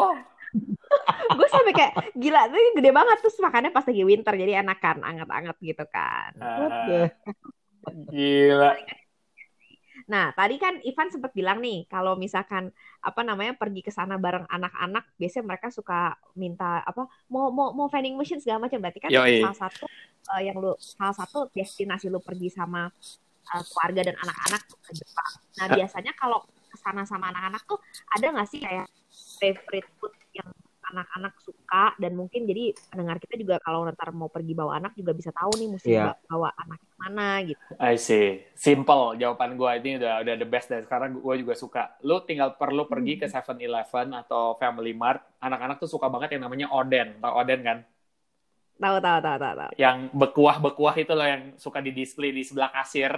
[1.38, 5.58] gue sampai kayak gila tuh gede banget terus makannya pas lagi winter jadi enakan anget-anget
[5.62, 6.32] gitu kan.
[6.39, 7.10] Ah,
[8.10, 8.72] gila.
[10.06, 12.70] Nah, tadi kan Ivan sempat bilang nih, kalau misalkan
[13.02, 17.89] apa namanya pergi ke sana bareng anak-anak, biasanya mereka suka minta apa mau mau mau
[17.89, 18.78] vending machine segala macam.
[18.78, 19.41] Berarti kan Yoi.
[19.41, 19.86] salah satu
[20.38, 22.86] eh, yang lu salah satu destinasi lu pergi sama
[23.50, 25.32] eh, keluarga dan anak-anak ke Jepang.
[25.58, 27.82] Nah, biasanya kalau ke sana sama anak-anak tuh
[28.13, 28.86] ada nggak sih kayak
[29.36, 30.48] favorite food yang
[30.86, 35.12] anak-anak suka dan mungkin jadi pendengar kita juga kalau ntar mau pergi bawa anak juga
[35.12, 36.13] bisa tahu nih mesti Iya.
[36.30, 37.63] bawa anak ke mana gitu.
[37.76, 38.45] I see.
[38.54, 41.84] Simple jawaban gue ini udah udah the best dan sekarang gue juga suka.
[42.00, 45.19] Lu tinggal perlu pergi ke 7-Eleven atau Family Mart.
[45.41, 47.17] Anak-anak tuh suka banget yang namanya oden.
[47.19, 47.78] Tau oden kan?
[48.76, 49.71] Tahu tahu tahu tahu tahu.
[49.76, 53.12] Yang bekuah-bekuah itu loh yang suka di display di sebelah kasir.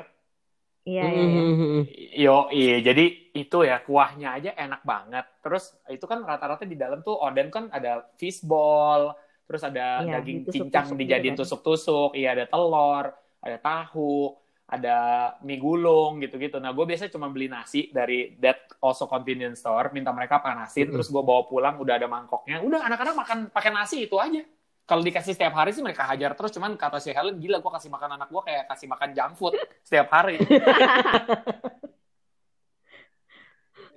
[0.87, 1.23] Iya iya.
[1.27, 1.41] iya.
[1.43, 1.81] Mhm.
[2.15, 2.75] Yo, iya.
[2.79, 5.25] Jadi itu ya kuahnya aja enak banget.
[5.43, 9.11] Terus itu kan rata-rata di dalam tuh oden kan ada fishball,
[9.43, 11.43] terus ada Iya, daging cincang gitu dijadiin kan.
[11.43, 13.11] tusuk-tusuk, iya ada telur,
[13.43, 14.31] ada tahu,
[14.67, 14.97] ada
[15.43, 16.59] mie gulung gitu-gitu.
[16.59, 20.93] Nah, gue biasanya cuma beli nasi dari that also convenience store, minta mereka panasin, Mhm.
[20.95, 22.63] terus gue bawa pulang udah ada mangkoknya.
[22.63, 24.43] Udah anak-anak makan pakai nasi itu aja.
[24.87, 27.91] Kalau dikasih setiap hari sih mereka hajar terus, cuman kata si Helen, gila gue kasih
[27.91, 30.39] makan anak gue kayak kasih makan junk food setiap hari.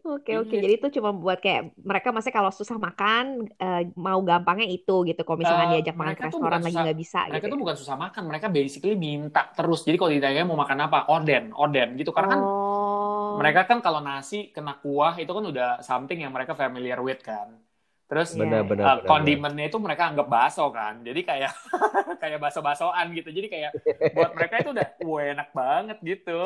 [0.01, 0.65] Oke oke, Iya.
[0.65, 5.21] jadi itu cuma buat kayak mereka masih kalau susah makan eh, mau gampangnya itu gitu.
[5.23, 7.53] Kalau misalkan Eh, diajak makan ke restoran lagi nggak bisa mereka gitu.
[7.53, 9.85] tuh bukan susah makan, mereka basically minta terus.
[9.85, 12.17] Jadi kalau ditanya mau makan apa, oden, oden gitu.
[12.17, 13.37] Karena kan oh.
[13.37, 17.61] mereka kan kalau nasi kena kuah itu kan udah something yang mereka familiar with kan.
[18.11, 18.85] Terus Benar benar.
[18.85, 20.99] uh, benar, kondimennya itu mereka anggap baso kan.
[21.07, 21.55] Jadi kayak
[22.23, 23.31] kayak baso-basoan gitu.
[23.31, 23.71] Jadi kayak
[24.11, 26.43] buat mereka itu udah wah enak banget gitu.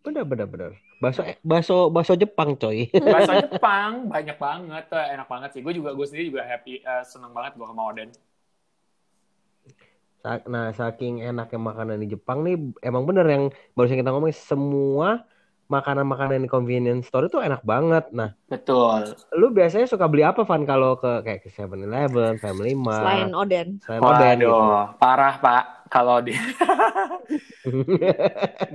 [0.00, 0.72] Benar benar benar.
[0.96, 2.88] Baso baso baso Jepang coy.
[2.88, 5.60] Baso Jepang banyak banget, enak banget sih.
[5.60, 8.08] Gue juga gue sendiri juga happy, uh, seneng banget gue sama oden.
[10.24, 13.44] Nah, saking enaknya makanan di Jepang nih, emang bener yang
[13.78, 15.22] barusan kita ngomongin semua
[15.66, 18.06] makanan-makanan di convenience store itu enak banget.
[18.14, 19.18] Nah, Betul.
[19.34, 23.68] lu biasanya suka beli apa Van kalau ke kayak ke 7-Eleven, Family Mart, Selain oden.
[23.82, 24.50] selain Oden gitu?
[24.50, 25.64] Waduh, parah pak.
[25.86, 26.34] Kalau di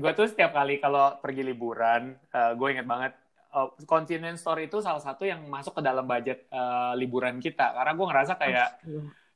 [0.02, 3.12] gue tuh setiap kali kalau pergi liburan, gue inget banget
[3.52, 7.76] uh, convenience store itu salah satu yang masuk ke dalam budget uh, liburan kita.
[7.76, 8.70] Karena gue ngerasa kayak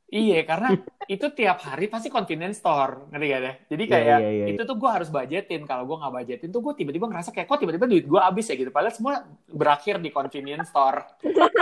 [0.10, 3.56] iya, karena itu tiap hari pasti convenience store, ngerti gak deh?
[3.74, 5.62] Jadi Iya, kayak iya, iya, itu tuh gue harus budgetin.
[5.70, 8.56] Kalau gue nggak budgetin tuh gue tiba-tiba ngerasa kayak kok tiba-tiba duit gue habis ya
[8.58, 8.72] gitu.
[8.74, 9.14] Padahal semua
[9.50, 11.06] berakhir di convenience store.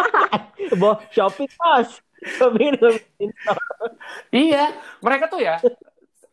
[0.81, 1.99] Bo, shopping mas,
[2.39, 3.63] shopping convenience store.
[4.31, 4.63] Iya,
[5.03, 5.59] mereka tuh ya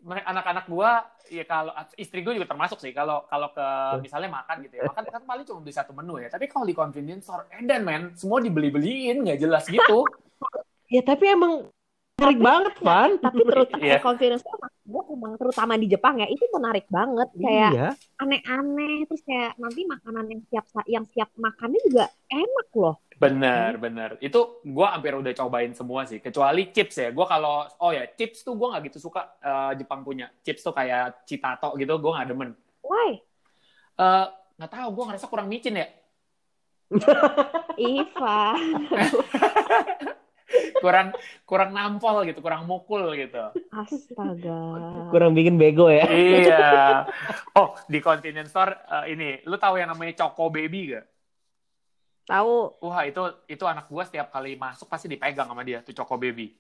[0.01, 3.67] anak-anak gua ya kalau istri gue juga termasuk sih kalau kalau ke
[4.03, 6.75] misalnya makan gitu ya makan kan paling cuma beli satu menu ya tapi kalau di
[6.75, 10.03] convenience store edan men semua dibeli-beliin nggak jelas gitu
[10.91, 11.71] Ya tapi emang
[12.21, 13.11] menarik banget Van.
[13.17, 13.99] Tapi terutama Iya.
[13.99, 17.89] convenience store maksud gue emang terutama di Jepang ya itu menarik banget kayak Iya.
[18.17, 22.97] aneh-aneh terus kayak nanti makanan yang siap yang siap makannya juga enak loh.
[23.17, 27.93] bener bener itu gua hampir udah cobain semua sih kecuali chips ya gua kalau oh
[27.93, 31.97] ya chips tuh gua nggak gitu suka eh, Jepang punya chips tuh kayak Citato gitu
[31.97, 33.21] gua nggak demen Why?
[33.95, 35.89] Eh, nggak tahu gua ngerasa kurang micin ya
[37.79, 38.57] Iva.
[40.83, 41.15] kurang
[41.47, 44.59] kurang nampol gitu kurang mukul gitu Astaga.
[45.15, 46.07] Kurang bikin bego ya.
[46.11, 47.07] iya.
[47.55, 51.07] Oh, di convenience store eh, ini, lu tahu yang namanya Choco Baby gak?
[52.27, 56.15] Tahu Wah, itu itu anak gua setiap kali masuk pasti dipegang sama dia tuh Choco
[56.19, 56.55] Baby.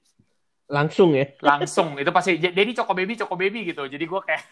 [0.70, 1.26] Langsung ya.
[1.42, 3.86] Langsung itu pasti jadi Choco Baby, Choco Baby gitu.
[3.86, 4.42] Jadi gua kayak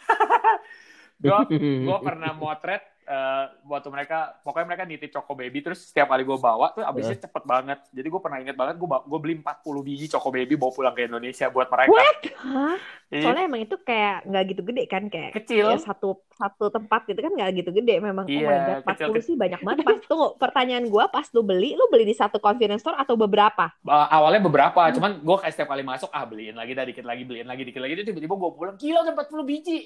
[1.22, 1.46] gua
[1.86, 6.38] gua pernah motret eh, waktu mereka pokoknya mereka nitip Choco Baby terus setiap kali gue
[6.38, 7.80] bawa tuh abisnya cepet banget.
[7.88, 11.08] Jadi gue pernah inget banget gue gue beli 40 biji Choco Baby bawa pulang ke
[11.08, 11.96] Indonesia buat mereka.
[11.96, 12.20] What?
[12.44, 12.76] Hah?
[13.08, 15.72] Iya, Soalnya emang itu kayak nggak gitu gede kan kayak kecil.
[15.72, 18.28] ya satu satu tempat gitu kan nggak gitu gede memang.
[18.28, 19.78] Iya, oh my god, 40 kecil- sih banyak banget.
[19.88, 23.72] Pas tunggu, pertanyaan gua pas lu beli, lu beli di satu convenience store atau beberapa?
[23.80, 27.24] Uh, awalnya beberapa, cuman gue kayak setiap kali masuk, ah beliin lagi dah dikit lagi,
[27.24, 27.96] beliin lagi dikit lagi.
[27.96, 29.78] Itu tiba-tiba gue pulang, gila udah 40 biji.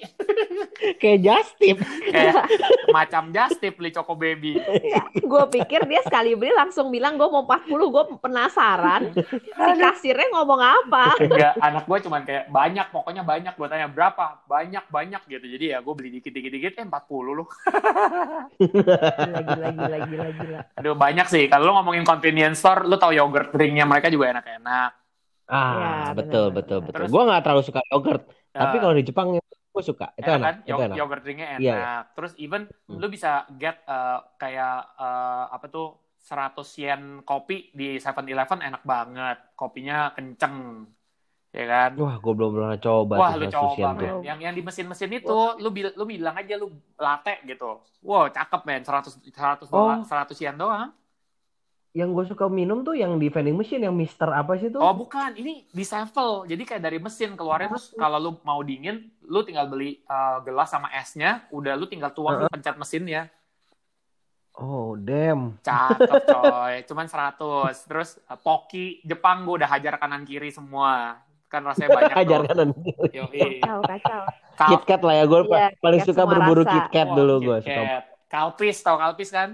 [1.01, 1.77] Kayak just tip.
[2.11, 2.43] kayak
[2.91, 4.59] macam just tip beli Choco Baby.
[5.15, 9.01] gue pikir dia sekali beli langsung bilang gue mau 40, gue penasaran.
[9.15, 11.15] Si kasirnya ngomong apa?
[11.19, 13.53] Enggak, anak gue cuman kayak banyak, pokoknya banyak.
[13.53, 14.41] Gue tanya berapa?
[14.49, 15.45] Banyak, banyak gitu.
[15.45, 17.47] Jadi ya gue beli dikit-dikit-dikit, eh 40 loh.
[18.57, 18.97] Gila,
[19.45, 20.59] gila, gila, gila, gila.
[20.73, 21.45] Aduh banyak sih.
[21.45, 24.91] Kalau lu ngomongin convenience store, lu tahu yogurt drinknya mereka juga enak-enak.
[25.45, 27.05] Ah, Ya, betul, betul, betul.
[27.05, 30.13] Gue nggak terlalu suka yogurt, tapi Eh, kalau di Jepang gue suka.
[30.15, 30.55] Itu enak enak, kan?
[30.63, 30.95] itu Yo- enak.
[30.97, 31.61] Yogurt drinknya enak.
[31.61, 31.95] Iya, iya.
[32.15, 32.97] Terus even Hmm.
[32.97, 35.87] lu bisa get eh, kayak eh, apa tuh
[36.23, 39.37] 100 yen kopi di 7-Eleven enak banget.
[39.53, 40.87] Kopinya kenceng.
[41.53, 41.91] Ya kan?
[42.01, 44.25] Wah, gue belum pernah coba Wah, lu coba, men.
[44.25, 47.77] Yang yang di mesin-mesin itu, lu bil- lu bilang aja lu latte gitu.
[48.01, 48.81] Wow, cakep, men.
[48.81, 50.09] 100 100 doang, Oh.
[50.09, 50.89] 100 yen doang.
[51.93, 54.81] Yang gue suka minum tuh yang di vending machine yang Mister apa sih tuh?
[54.81, 55.37] Oh, bukan.
[55.37, 56.49] Ini di sevel.
[56.49, 60.73] Jadi kayak dari mesin keluarnya terus kalau lu mau dingin, lu tinggal beli uh, gelas
[60.73, 63.29] sama esnya, udah lu tinggal tuang, lu pencet mesinnya.
[64.57, 65.53] Oh, damn.
[65.61, 66.81] Cakep, coy.
[66.89, 67.37] Cuman 100.
[67.85, 71.21] Terus uh, Poki Jepang gue udah hajar kanan kiri semua.
[71.53, 72.69] Kan rasanya banyak Hajar kanan.
[73.13, 73.61] Yoi.
[73.61, 74.21] Kacau, kacau.
[74.57, 76.73] Kal- KitKat lah ya, gue Iya, paling KitKat suka berburu rasa.
[76.73, 77.57] KitKat Wah, dulu gue.
[77.61, 77.83] Suka.
[78.33, 79.49] Kalpis, tau Kalpis kan?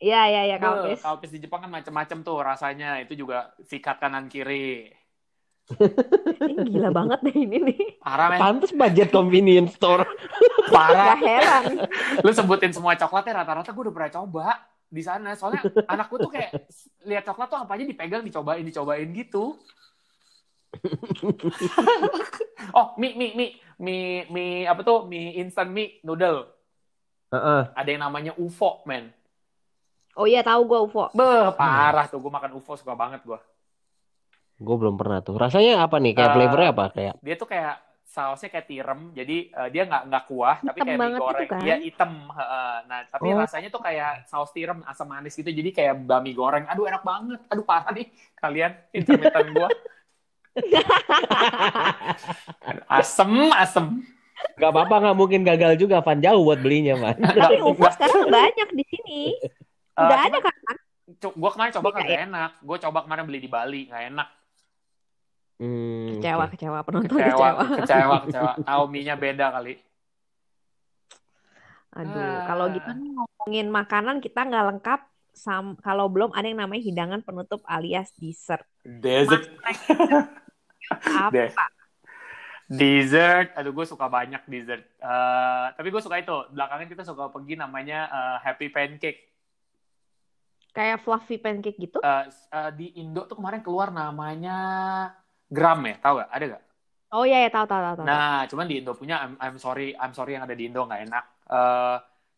[0.00, 1.04] Iya, iya, iya, kalpis.
[1.04, 3.04] Kalpis di Jepang kan macem-macem tuh rasanya.
[3.04, 4.88] Itu juga sikat kanan kiri.
[6.40, 7.80] Ini gila banget deh ini nih.
[8.00, 8.40] Parah, men.
[8.40, 10.08] Pantes budget convenience store.
[10.74, 11.14] Parah.
[11.14, 11.64] Gak heran.
[12.24, 14.46] Lu sebutin semua coklatnya rata-rata gue udah pernah coba
[14.88, 15.36] di sana.
[15.36, 16.50] Soalnya anak gue tuh kayak
[17.04, 19.60] lihat coklat tuh apa aja dipegang, dicobain, dicobain gitu.
[22.76, 25.04] oh, mie, mie, mie, mie, mie apa tuh?
[25.04, 26.48] Mie instant mie noodle.
[27.30, 27.62] Heeh.
[27.72, 29.14] Ada yang namanya UFO, men.
[30.12, 31.08] Oh iya, tahu gue UFO.
[31.12, 32.18] Beuh, parah tuh.
[32.18, 33.38] Gue makan UFO suka banget gue.
[34.56, 35.38] Gue belum pernah tuh.
[35.38, 36.12] Rasanya apa nih?
[36.12, 36.84] Kayak Eh, flavornya apa?
[36.92, 37.74] Kayak Dia tuh kayak
[38.10, 41.30] sausnya kayak tirem, jadi eh, dia nggak nggak kuah, tapi Hitam kayak mie banget goreng.
[41.38, 41.60] gitu kan?
[41.62, 42.12] Iya hitam.
[42.28, 42.74] heeh.
[42.90, 43.38] Nah, tapi Oh.
[43.38, 46.66] rasanya tuh kayak saus tirem asam manis gitu, jadi kayak bami goreng.
[46.66, 47.38] Aduh enak banget.
[47.46, 49.68] Aduh parah nih kalian intermittent gua.
[52.90, 53.84] Asem, asem.
[54.56, 56.00] Gak apa-apa, nggak mungkin gagal juga.
[56.00, 57.14] Van jauh buat belinya, man.
[57.14, 59.20] Tapi Nggak- UFO nggak- sekarang banyak di sini.
[59.36, 59.48] eh,
[59.98, 60.54] Udah cuma- ada kan?
[61.30, 62.50] Gua kemarin coba Beda kagak enak.
[62.60, 64.28] Gua coba kemarin beli di Bali, nggak enak.
[65.60, 66.50] Hmm, Kecewa, oke.
[66.50, 66.78] kecewa.
[66.80, 67.62] Penonton Kecewa, kecewa.
[67.76, 68.52] kecewa, kecewa.
[69.18, 69.74] Beda kali.
[71.90, 72.46] Aduh, Ah.
[72.46, 75.00] kalau gitu nih ngomongin makanan kita nggak lengkap
[75.32, 78.64] sam kalau belum ada yang namanya hidangan penutup alias dessert.
[78.82, 79.50] Dessert.
[80.90, 81.50] Apa?
[82.70, 84.86] Dessert, aduh gue suka banyak dessert.
[85.02, 86.36] Eh, tapi gue suka itu.
[86.54, 89.26] Belakangan kita suka pergi namanya eh, Happy Pancake.
[90.70, 91.98] Kayak fluffy pancake gitu?
[91.98, 94.58] Eh, s- eh, di Indo tuh kemarin keluar namanya
[95.50, 96.30] Gram ya, tahu gak?
[96.30, 96.62] Ada gak?
[97.10, 98.06] Oh iya, ya tahu tahu tahu.
[98.06, 101.10] Nah, cuman di Indo punya I'm, I'm sorry, I'm sorry yang ada di Indo nggak
[101.10, 101.24] enak.
[101.50, 101.96] Eh,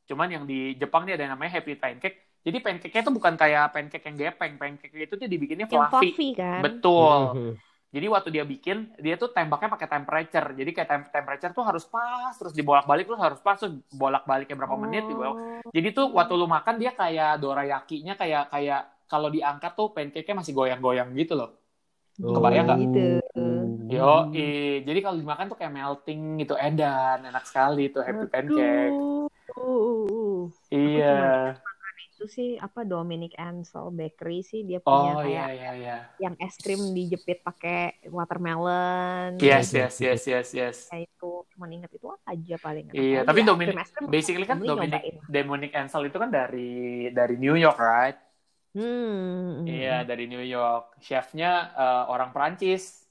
[0.09, 2.41] cuman yang di Jepang nih ada yang namanya Happy Pancake.
[2.41, 6.17] Jadi pancake-nya tuh bukan kayak pancake yang gepeng, pancake itu tuh dibikinnya yang fluffy.
[6.17, 6.61] fluffy kan?
[6.65, 7.21] Betul.
[7.93, 10.49] Jadi waktu dia bikin, dia tuh tembaknya pakai temperature.
[10.57, 14.77] Jadi kayak tem- temperature tuh harus pas, terus dibolak-balik terus harus pas, terus bolak-baliknya berapa
[14.81, 15.21] menit gitu.
[15.21, 15.61] Oh.
[15.69, 20.57] Jadi tuh waktu lu makan dia kayak dorayakinya kayak kayak kalau diangkat tuh pancake-nya masih
[20.57, 21.53] goyang-goyang gitu loh.
[22.17, 22.81] Kebayang nggak?
[22.81, 23.07] Gitu.
[23.93, 24.33] Yo,
[24.89, 28.97] jadi kalau dimakan tuh kayak melting gitu, edan, enak sekali tuh happy pancake.
[29.53, 30.49] Aduh.
[30.73, 31.61] Iya.
[32.23, 35.97] Itu sih apa Dominic Ansel Bakery sih dia punya Oh iya kayak iya iya.
[36.23, 39.43] yang es krim dijepit pakai watermelon.
[39.43, 40.77] Yes yes yes yes yes.
[40.87, 42.95] Kayak itu cuma inget itu aja paling.
[42.95, 43.27] Iya, aja.
[43.27, 45.15] tapi Es Dominic- krim- Basically kan Dominic nyobain.
[45.27, 48.15] Dominic Ansel itu kan dari dari New York, right?
[48.71, 49.67] Hmm.
[49.67, 51.03] Iya, dari New York.
[51.03, 53.03] Chefnya eh, orang Perancis.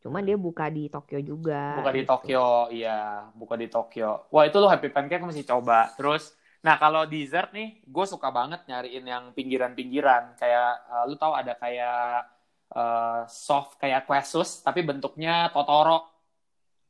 [0.00, 1.84] Cuma dia buka di Tokyo juga.
[1.84, 2.16] Buka di gitu.
[2.16, 4.24] Tokyo, iya, buka di Tokyo.
[4.32, 5.90] Wah, itu lo happy pancake mesti coba.
[5.98, 10.34] Terus, nah kalau dessert nih, gue suka banget nyariin yang pinggiran-pinggiran.
[10.40, 12.26] Kayak, eh, lu tahu ada kayak
[12.68, 16.04] eh, soft kayak kue sus, tapi bentuknya Totoro.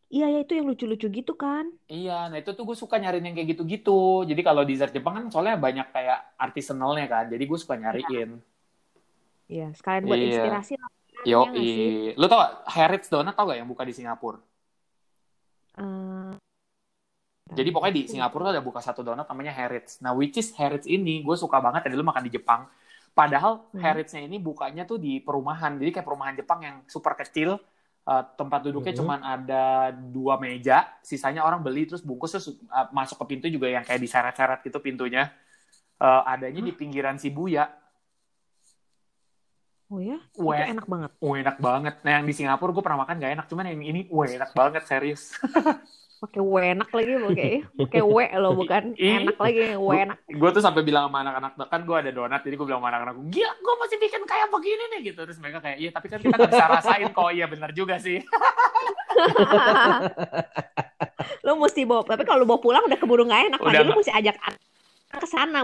[0.09, 1.69] Iya ya itu yang lucu-lucu gitu kan.
[1.89, 4.25] Iya, nah itu tuh gue suka nyariin yang kayak gitu-gitu.
[4.25, 7.25] Jadi kalau dessert Jepang kan soalnya banyak kayak artisanalnya kan.
[7.29, 8.41] Jadi gue suka nyariin.
[9.49, 10.29] Iya, sekalian buat Iya.
[10.33, 10.91] inspirasi lah.
[11.27, 14.39] Yo, ya lu tau gak, Harrods Donut tau gak yang buka di Singapura?
[15.77, 16.33] Eh,
[17.49, 20.01] Jadi pokoknya di Singapura tuh ada buka satu donat namanya Harrods.
[20.01, 22.69] Nah, which is Harrods ini gue suka banget ya dulu makan di Jepang.
[23.13, 23.81] Padahal Hmm.
[23.81, 25.75] Harrods-nya ini bukanya tuh di perumahan.
[25.75, 27.57] Jadi kayak perumahan Jepang yang super kecil.
[28.09, 29.01] Uh, tempat duduknya Mhm.
[29.05, 30.89] cuman ada dua meja.
[31.05, 34.81] Sisanya orang beli terus bungkus terus uh, masuk ke pintu juga yang kayak diseret-seret gitu
[34.81, 35.29] pintunya.
[36.01, 37.69] Uh, adanya di pinggiran Shibuya.
[39.89, 40.57] Oh ya, Wah.
[40.57, 41.11] itu enak banget.
[41.17, 41.95] Wah enak banget.
[42.05, 43.47] Nah yang di Singapura gue pernah makan gak enak.
[43.49, 45.33] Cuman yang ini wah enak banget serius.
[46.19, 48.83] Pakai W enak lagi, pakai pakai W loh bukan
[49.23, 50.19] enak lagi, W enak.
[50.27, 53.15] gue tuh sampai bilang sama anak-anak kan gue ada donat jadi gue bilang sama anak-anak
[53.31, 56.35] gila gue masih bikin kayak begini nih gitu terus mereka kayak iya tapi kan kita
[56.35, 58.19] nggak bisa rasain kok iya bener juga sih
[61.47, 63.59] lo mesti bawa, tapi kalau lo bawa pulang udah keburu nggak enak.
[63.61, 64.61] Udah lo mesti ajak anak
[65.15, 65.59] ke sana.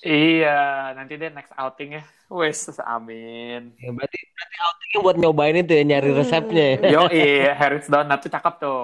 [0.00, 5.72] iya nanti deh next outing ya wes amin Ya, berarti berarti outingnya buat nyobain itu
[5.72, 6.16] ya nyari Hmm.
[6.18, 6.76] resepnya ya.
[6.88, 8.80] yo iya Harris donat tuh cakep tuh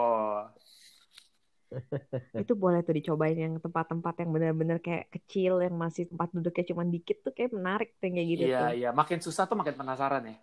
[2.33, 6.83] Itu boleh tuh dicobain yang tempat-tempat yang benar-benar kayak kecil, yang masih tempat duduknya cuma
[6.83, 8.71] dikit tuh kayak menarik tuh kayak gitu iya tuh.
[8.75, 10.37] iya makin susah tuh makin penasaran ya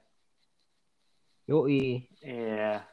[1.45, 2.09] Yoi.
[2.21, 2.86] iya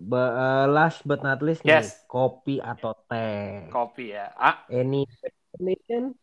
[0.00, 2.06] Ba- eh, last but not least nih, Yes.
[2.06, 3.66] kopi atau teh.
[3.68, 6.14] kopi ya ah Any recommendation?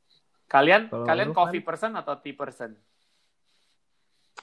[0.48, 2.72] kalian Kalau kalian lu kan- coffee person atau tea person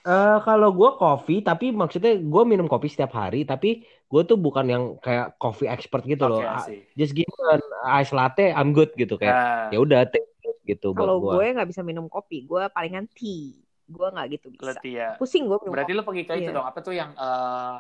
[0.05, 4.66] Eh kalau gue kopi, tapi maksudnya gue minum kopi setiap hari, tapi gue tuh bukan
[4.68, 6.44] yang kayak coffee expert gitu loh.
[6.68, 9.32] sih Just give me an ice latte, I'm good gitu kayak.
[9.32, 10.20] Nah, Ya udah teh
[10.68, 11.57] gitu buat Kalau gue.
[11.57, 13.57] nggak bisa minum kopi, gue palingan tea.
[13.88, 14.76] Gue nggak gitu bisa.
[14.76, 15.98] letih ya Pusing gue minum berarti kopi.
[16.00, 16.57] lo pergi ke itu Iya.
[16.57, 17.76] dong apa tuh yang eh,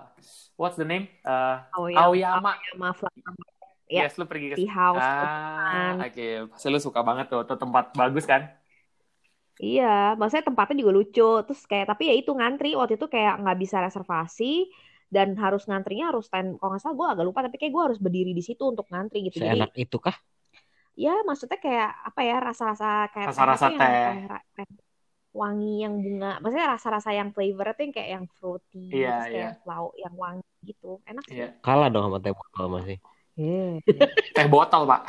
[0.56, 2.52] what's the name Eh, Aoyama, Aoyama
[2.92, 3.44] Aoyama
[3.84, 4.08] Ya.
[4.08, 5.04] yes lu pergi ke Tea House.
[5.04, 6.56] Ah, oke.
[6.56, 7.44] Pasti lu suka banget tuh.
[7.44, 8.48] Tuh tempat bagus kan?
[9.62, 11.22] Iya, maksudnya tempatnya juga lucu.
[11.46, 14.66] Terus kayak tapi ya itu ngantri waktu itu kayak nggak bisa reservasi
[15.14, 16.58] dan harus ngantrinya harus stand.
[16.58, 19.30] Kalau nggak salah gue agak lupa tapi kayak gue harus berdiri di situ untuk ngantri
[19.30, 19.38] gitu.
[19.38, 20.16] Jadi Seenak itu kah?
[20.94, 23.94] ya maksudnya kayak apa ya rasa-rasa kayak Rasa-rasa teh yang
[24.54, 24.70] kayak
[25.34, 26.38] wangi yang bunga.
[26.42, 30.46] Maksudnya rasa-rasa yang flavor itu yang kayak yang fruity, Iya, terus kayak flow yang wangi
[30.62, 30.90] gitu.
[31.10, 31.34] Enak sih.
[31.34, 31.46] Iya.
[31.62, 32.96] Kalah dong sama teh botol masih.
[33.34, 33.82] Eh,
[34.34, 35.00] Teh botol, Pak.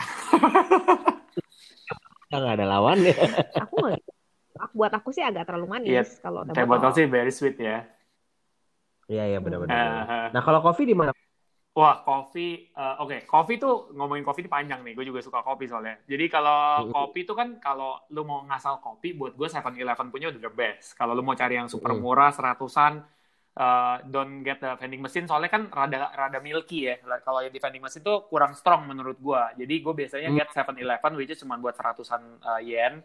[2.25, 3.13] Kita nggak ada lawan ya.
[3.61, 4.01] aku nggak
[4.71, 7.83] buat aku sih agak terlalu manis Iya, kalau teh botol sih very sweet ya.
[9.05, 10.31] Iya iya benar-benar.
[10.33, 11.13] Nah kalau kopi di mana?
[11.75, 14.95] Wah, kopi, eh, oke, kopi tuh ngomongin kopi ini panjang nih.
[14.95, 15.99] Gue juga suka kopi soalnya.
[16.07, 20.39] Jadi kalau kopi tuh kan kalau lu mau ngasal kopi, buat gue 7-Eleven punya udah
[20.39, 20.95] the best.
[20.95, 23.03] Kalau lu mau cari yang super murah, seratusan,
[23.59, 25.27] eh, don't get the vending machine.
[25.27, 26.95] Soalnya kan rada rada milky ya.
[27.19, 29.43] Kalau yang di vending machine tuh kurang strong menurut gue.
[29.59, 30.37] Jadi gue biasanya Mm.
[30.39, 33.03] get 7-Eleven, which is cuma buat seratusan eh, yen.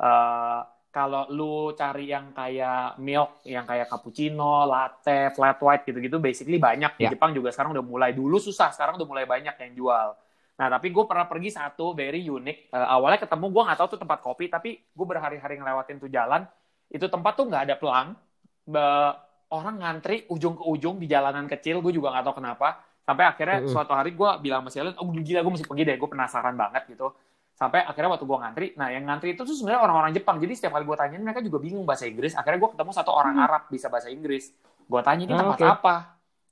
[0.00, 0.60] Eh,
[0.90, 6.96] kalau lu cari yang kayak milk, yang kayak cappuccino, latte, flat white gitu-gitu, basically banyak
[6.96, 7.12] di Ya.
[7.12, 8.10] Jepang juga sekarang udah mulai.
[8.16, 10.08] Dulu susah, sekarang udah mulai banyak yang jual.
[10.56, 12.72] Nah, tapi gue pernah pergi satu very unique.
[12.72, 16.48] Eh, awalnya ketemu gue nggak tahu tuh tempat kopi, tapi gue berhari-hari ngelewatin tuh jalan.
[16.88, 18.16] Itu tempat tuh nggak ada pelang.
[18.64, 19.16] Be-
[19.46, 21.84] orang ngantri ujung ke ujung di jalanan kecil.
[21.84, 22.80] Gue juga nggak tahu kenapa.
[23.06, 25.96] Sampai akhirnya suatu hari gue bilang sama Selen, oh gila gue mesti pergi deh.
[26.00, 27.12] Gue penasaran banget gitu.
[27.56, 30.36] Sampai akhirnya waktu gue ngantri, nah yang ngantri itu tuh sebenarnya orang-orang Jepang.
[30.36, 32.36] Jadi setiap kali gue tanyain mereka juga bingung bahasa Inggris.
[32.36, 33.44] Akhirnya gue ketemu satu orang Hmm.
[33.48, 34.52] Arab bisa bahasa Inggris.
[34.84, 35.64] Gue tanya ini Ah, tempat oke.
[35.64, 35.94] apa?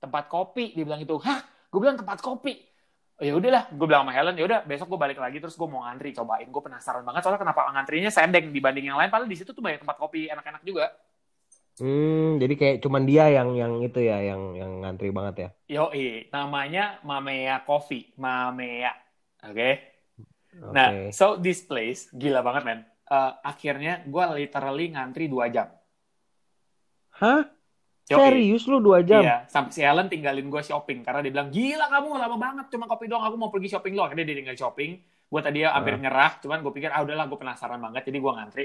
[0.01, 0.73] Tempat kopi.
[0.73, 1.45] Dia bilang itu, hah?
[1.69, 2.57] Gue bilang tempat kopi.
[3.15, 5.69] Oh, ya udahlah, gue bilang sama Helen, ya udah besok gue balik lagi terus gue
[5.71, 6.49] mau ngantri cobain.
[6.49, 9.13] Gue penasaran banget soalnya kenapa ngantrinya sendeng dibanding yang lain.
[9.13, 10.89] Padahal di situ tuh banyak tempat kopi enak-enak juga.
[11.75, 15.49] Hmm, jadi kayak cuman dia yang yang itu ya yang yang ngantri banget ya.
[15.69, 15.85] Yo,
[16.31, 18.95] namanya Mamea Coffee, Mamea.
[19.47, 19.94] Oke.
[20.61, 20.73] Oke.
[20.73, 22.81] Nah, so this place gila banget men.
[23.05, 25.69] Eh, akhirnya gue literally ngantri dua jam.
[27.19, 27.43] Hah?
[28.05, 28.21] Yoi.
[28.21, 29.25] Serius lu dua jam?
[29.25, 32.85] Iya, sampai si Ellen tinggalin gue shopping karena dia bilang gila kamu lama banget cuma
[32.85, 35.97] kopi doang aku mau pergi shopping lo akhirnya dia tinggal shopping gue tadi ya hampir
[35.97, 36.01] Ah.
[36.05, 38.65] nyerah cuman gue pikir ah udahlah gue penasaran banget jadi gue ngantri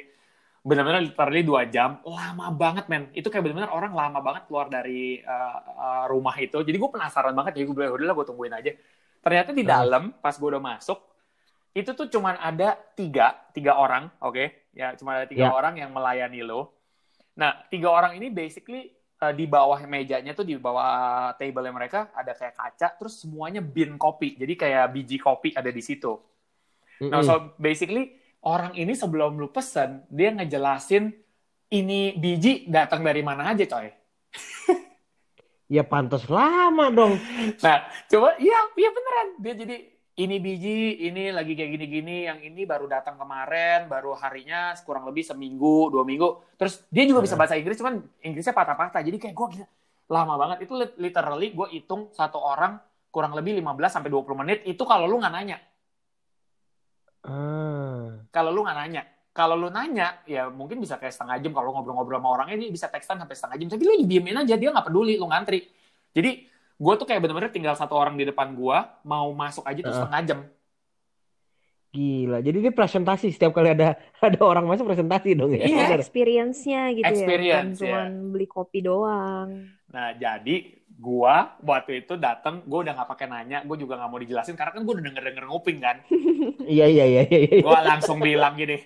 [0.60, 5.24] benar-benar literally dua jam lama banget men itu kayak benar-benar orang lama banget keluar dari
[5.24, 8.72] uh, uh, rumah itu jadi gue penasaran banget jadi gue bilang udahlah gue tungguin aja
[9.24, 11.00] ternyata di dalam pas gue udah masuk
[11.74, 15.54] itu tuh cuman ada tiga tiga orang oke ya cuma ada tiga Ya.
[15.54, 16.74] orang yang melayani lo
[17.38, 18.90] nah tiga orang ini basically
[19.22, 23.96] uh, di bawah mejanya tuh di bawah table mereka ada kayak kaca terus semuanya bin
[23.96, 26.18] kopi jadi kayak biji kopi ada di situ
[27.06, 27.28] nah Mm-mm.
[27.28, 31.12] so basically orang ini sebelum lu pesen dia ngejelasin
[31.70, 33.88] ini biji datang dari mana aja coy
[35.70, 37.14] Ya pantas lama dong.
[37.62, 37.78] Nah,
[38.10, 39.28] coba iya, iya beneran.
[39.38, 39.78] Dia jadi
[40.20, 45.24] ini biji, ini lagi kayak gini-gini, yang ini baru datang kemarin, baru harinya kurang lebih
[45.24, 46.44] seminggu, dua minggu.
[46.60, 47.48] Terus dia juga bisa Hmm.
[47.48, 49.00] bahasa Inggris, cuman Inggrisnya patah-patah.
[49.00, 49.68] Jadi kayak gue gila,
[50.12, 50.68] lama banget.
[50.68, 55.08] Itu lit- literally gue hitung satu orang kurang lebih 15 sampai 20 menit itu kalau
[55.08, 55.58] lu nggak nanya.
[57.24, 58.20] Ah.
[58.30, 59.04] Kalau lu nggak nanya.
[59.32, 61.56] Kalau lu nanya, ya mungkin bisa kayak setengah jam.
[61.56, 63.68] Kalau ngobrol-ngobrol sama orangnya, dia bisa tekstan sampai setengah jam.
[63.72, 65.64] Tapi lu diemin aja, dia nggak peduli, lu ngantri.
[66.12, 66.49] Jadi,
[66.80, 70.00] gue tuh kayak bener-bener tinggal satu orang di depan gue, mau masuk aja tuh Heeh.
[70.00, 70.40] setengah jam.
[71.90, 72.38] Gila.
[72.46, 75.68] Jadi dia presentasi setiap kali ada ada orang masuk presentasi dong ya.
[75.68, 75.86] Iya.
[75.92, 76.00] Bener.
[76.00, 77.80] Experience-nya gitu Experience, ya, bukan ya.
[77.84, 79.50] cuman beli kopi doang.
[79.90, 80.56] Nah, jadi
[81.00, 84.72] gua waktu itu datang, gue udah nggak pakai nanya, gue juga nggak mau dijelasin karena
[84.76, 85.98] kan gue udah denger-denger nguping kan.
[86.70, 87.40] Iya iya iya iya.
[87.50, 87.62] iya.
[87.66, 88.78] Gue langsung bilang gini,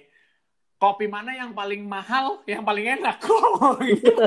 [0.79, 3.19] kopi mana yang paling mahal, yang paling enak?
[3.27, 4.23] Gua gitu.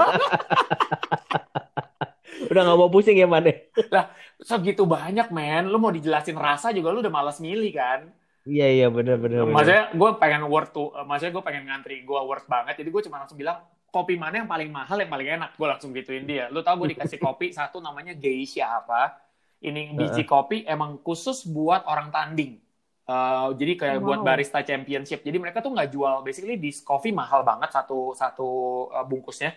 [2.56, 3.54] Udah nggak mau pusing ya Man ya?
[4.48, 8.08] Segitu banyak men, lu mau dijelasin rasa juga lu udah malas milih kan.
[8.48, 9.44] Iya iya bener bener.
[9.44, 13.20] Maksudnya gue pengen word tuh, maksudnya gue pengen ngantri, gue word banget, jadi gue cuma
[13.20, 16.48] langsung bilang kopi mana yang paling mahal, yang paling enak, gue langsung gituin dia.
[16.48, 19.20] Lu tau gue dikasih kopi satu namanya Geisha apa?
[19.60, 22.60] Ini biji kopi emang khusus buat orang tanding.
[23.06, 24.26] Eh, jadi kayak buat Wow.
[24.26, 25.22] barista championship.
[25.22, 28.48] Jadi mereka tuh nggak jual, basically di coffee mahal banget satu satu
[28.90, 29.50] eh, bungkusnya.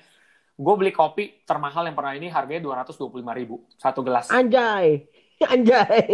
[0.60, 4.28] Gue beli kopi termahal yang pernah ini harganya 225.000 ribu satu gelas.
[4.28, 5.08] Anjay.
[5.56, 6.08] Anjay.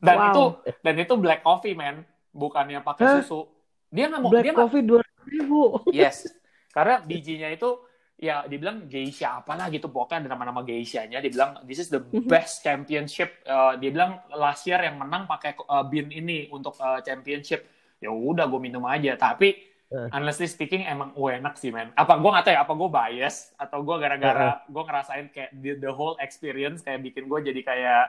[0.00, 0.28] Dan Wow.
[0.32, 0.44] itu
[0.80, 2.00] dan itu black coffee man,
[2.32, 3.14] bukannya pakai Hah?
[3.20, 3.44] susu.
[3.92, 5.76] Dia nggak mau Black dia coffee dua ribu.
[5.92, 6.24] Yes.
[6.72, 7.84] Karena bijinya itu
[8.16, 12.60] ya dibilang geisha apalah gitu pokoknya ada nama-nama geishanya dia bilang this is the best
[12.60, 17.64] championship Eh, dia bilang last year yang menang pakai uh, bean ini untuk uh, championship
[17.96, 19.69] ya udah gue minum aja tapi Eh.
[19.90, 21.90] Honestly speaking emang oh, enak sih men.
[21.98, 25.72] Apa gue nggak tahu ya apa gue bias atau gue gara-gara gue ngerasain kayak the,
[25.82, 28.04] the whole experience kayak bikin gue jadi kayak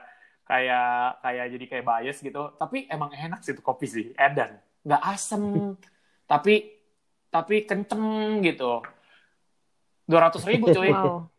[0.46, 2.42] kayak kayak jadi kayak bias gitu.
[2.54, 4.62] Tapi emang enak sih itu kopi sih edan.
[4.86, 5.42] Nggak asem
[6.30, 6.70] tapi
[7.32, 8.82] tapi kenceng gitu.
[10.02, 10.90] dua ratus ribu cuy.
[10.92, 11.30] Wow.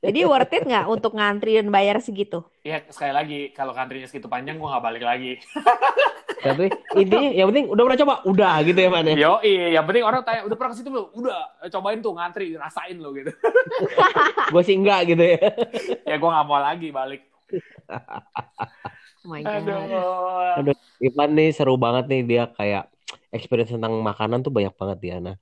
[0.00, 2.40] Jadi worth it nggak untuk ngantri dan bayar segitu?
[2.60, 5.40] ya sekali lagi kalau kantrinya segitu panjang gue nggak balik lagi
[6.40, 9.14] Tapi intinya yang penting udah pernah coba, udah gitu ya Man ya.
[9.14, 11.38] yo iya yang penting orang tanya udah pernah ke situ belum udah
[11.68, 13.28] cobain tuh ngantri rasain lo gitu
[14.52, 15.38] Gue sih enggak gitu ya.
[16.08, 17.22] ya gue nggak mau lagi balik
[19.20, 19.68] Oh my God.
[20.64, 22.88] aduh Ivan nih seru banget nih dia kayak
[23.36, 25.16] experience tentang makanan tuh banyak banget dia.
[25.20, 25.36] Nah,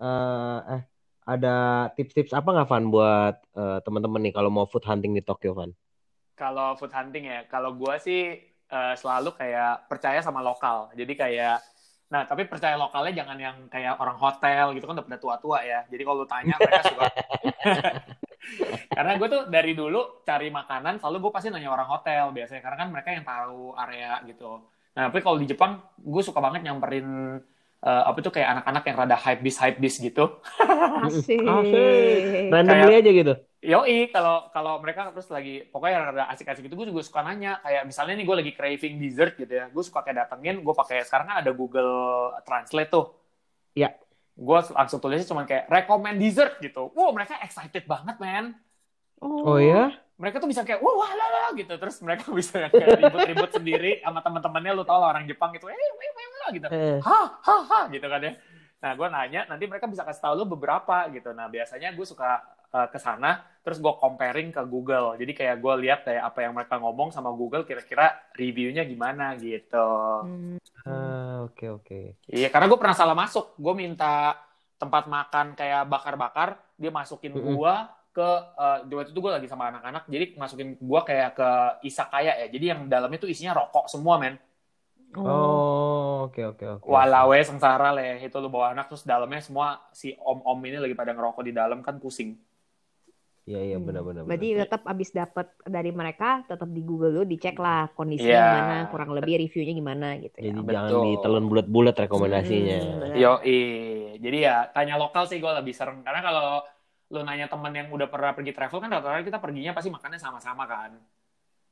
[0.00, 0.82] eh, eh,
[1.28, 1.54] ada
[1.92, 5.70] tips-tips apa nggak Van buat eh, teman-teman nih kalau mau food hunting di Tokyo Van?
[6.40, 8.40] kalau food hunting ya kalau gue sih
[8.70, 11.56] eh, selalu kayak percaya sama lokal jadi kayak
[12.10, 15.86] nah tapi percaya lokalnya jangan yang kayak orang hotel gitu kan udah pada tua-tua ya
[15.86, 17.06] jadi kalau lu tanya mereka suka
[18.98, 22.76] karena gue tuh dari dulu cari makanan selalu gue pasti nanya orang hotel biasanya karena
[22.82, 24.58] kan mereka yang tahu area gitu
[24.90, 27.38] nah tapi kalau di Jepang gue suka banget nyamperin
[27.78, 30.42] eh, apa tuh kayak anak-anak yang rada hype bis hype bis gitu
[31.06, 31.38] Asik.
[31.46, 32.50] Asik.
[32.50, 33.34] Randomly Kayak- aja gitu.
[33.60, 37.84] Yoi, kalau kalau mereka terus lagi pokoknya rada asik-asik itu gue juga suka nanya kayak
[37.84, 41.28] misalnya nih gue lagi craving dessert gitu ya, gue suka kayak datengin, gue pakai sekarang
[41.28, 41.92] kan ada Google
[42.48, 43.12] Translate tuh.
[43.76, 43.92] Iya.
[44.32, 46.88] Gue langsung tulisnya cuma kayak recommend dessert gitu.
[46.96, 48.56] Wow, mereka excited banget, man.
[49.20, 49.92] Oh ya?
[50.16, 54.00] Mereka tuh bisa kayak wah wah lah lah gitu, terus mereka bisa kayak ribut-ribut sendiri
[54.00, 57.26] sama teman-temannya lu tau lah orang Jepang gitu, eh wah wah wah gitu Eh, hah
[57.44, 58.32] hah hah gitu kan ya
[58.80, 62.40] nah gue nanya nanti mereka bisa kasih tahu lu beberapa gitu nah biasanya gue suka
[62.72, 66.52] uh, ke sana terus gue comparing ke Google jadi kayak gue lihat kayak apa yang
[66.56, 69.88] mereka ngomong sama Google kira-kira reviewnya gimana gitu
[70.20, 70.56] Hmm.
[70.84, 72.00] ah, oke oke.
[72.28, 74.36] iya karena gue pernah salah masuk gue minta
[74.80, 77.56] tempat makan kayak bakar-bakar dia masukin Mm-mm.
[77.56, 77.74] gue
[78.10, 81.50] ke uh, di waktu itu gue lagi sama anak-anak jadi masukin gue kayak ke
[81.86, 84.40] isakaya ya jadi yang dalamnya tuh isinya rokok semua men
[85.10, 85.26] Oh.
[85.26, 86.86] Oh, oke oke oke.
[86.86, 90.94] Walau we sengsara leh itu lu bawa anak terus dalamnya semua si om-om ini lagi
[90.94, 92.38] pada ngerokok di dalam kan pusing.
[93.48, 93.86] Iya iya Hmm.
[93.88, 94.22] benar benar.
[94.28, 94.62] Berarti benar.
[94.68, 98.44] tetap abis dapat dari mereka, tetap di Google dulu dicek lah kondisinya Iya.
[98.52, 100.44] gimana, kurang lebih reviewnya gimana gitu ya.
[100.52, 100.74] Jadi Betul.
[100.76, 102.78] jangan ditelan bulat-bulat rekomendasinya.
[102.80, 103.16] Hmm.
[103.16, 103.32] Yo,
[104.20, 106.60] jadi ya tanya lokal sih gue lebih serem karena kalau
[107.10, 110.62] lu nanya temen yang udah pernah pergi travel kan rata-rata kita perginya pasti makannya sama-sama
[110.68, 110.94] kan.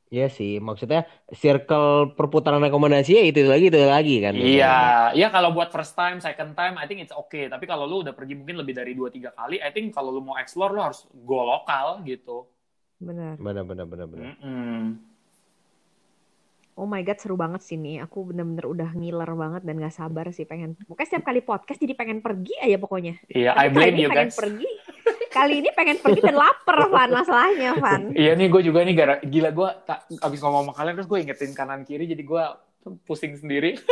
[0.09, 1.05] Iya sih, maksudnya
[1.37, 4.33] circle perputaran rekomendasi ya itu lagi itu lagi kan.
[4.33, 4.77] Iya,
[5.13, 7.53] iya kalau buat first time, second time, I think it's okay.
[7.53, 10.41] Tapi kalau lu udah pergi mungkin lebih dari 2-3 kali, I think kalau lu mau
[10.41, 12.49] explore lu harus go lokal gitu.
[12.97, 13.37] Benar.
[13.37, 14.25] Benar benar benar benar.
[14.41, 14.97] Mm-mm.
[16.79, 18.01] Oh my God, seru banget sih nih.
[18.07, 20.79] Aku bener-bener udah ngiler banget dan gak sabar sih pengen.
[20.87, 23.19] Pokoknya setiap kali podcast jadi pengen pergi aja pokoknya.
[23.29, 24.39] Iya, Tapi I blame you pengen guys.
[24.39, 24.71] pergi.
[25.29, 27.11] Kali ini pengen pergi dan lapar, Van.
[27.13, 28.13] Masalahnya, Van.
[28.17, 31.19] Iya nih gue juga nih gara gila gue tak abis ngomong sama kalian terus gue
[31.23, 32.45] ingetin kanan kiri jadi gue
[33.05, 33.77] pusing sendiri.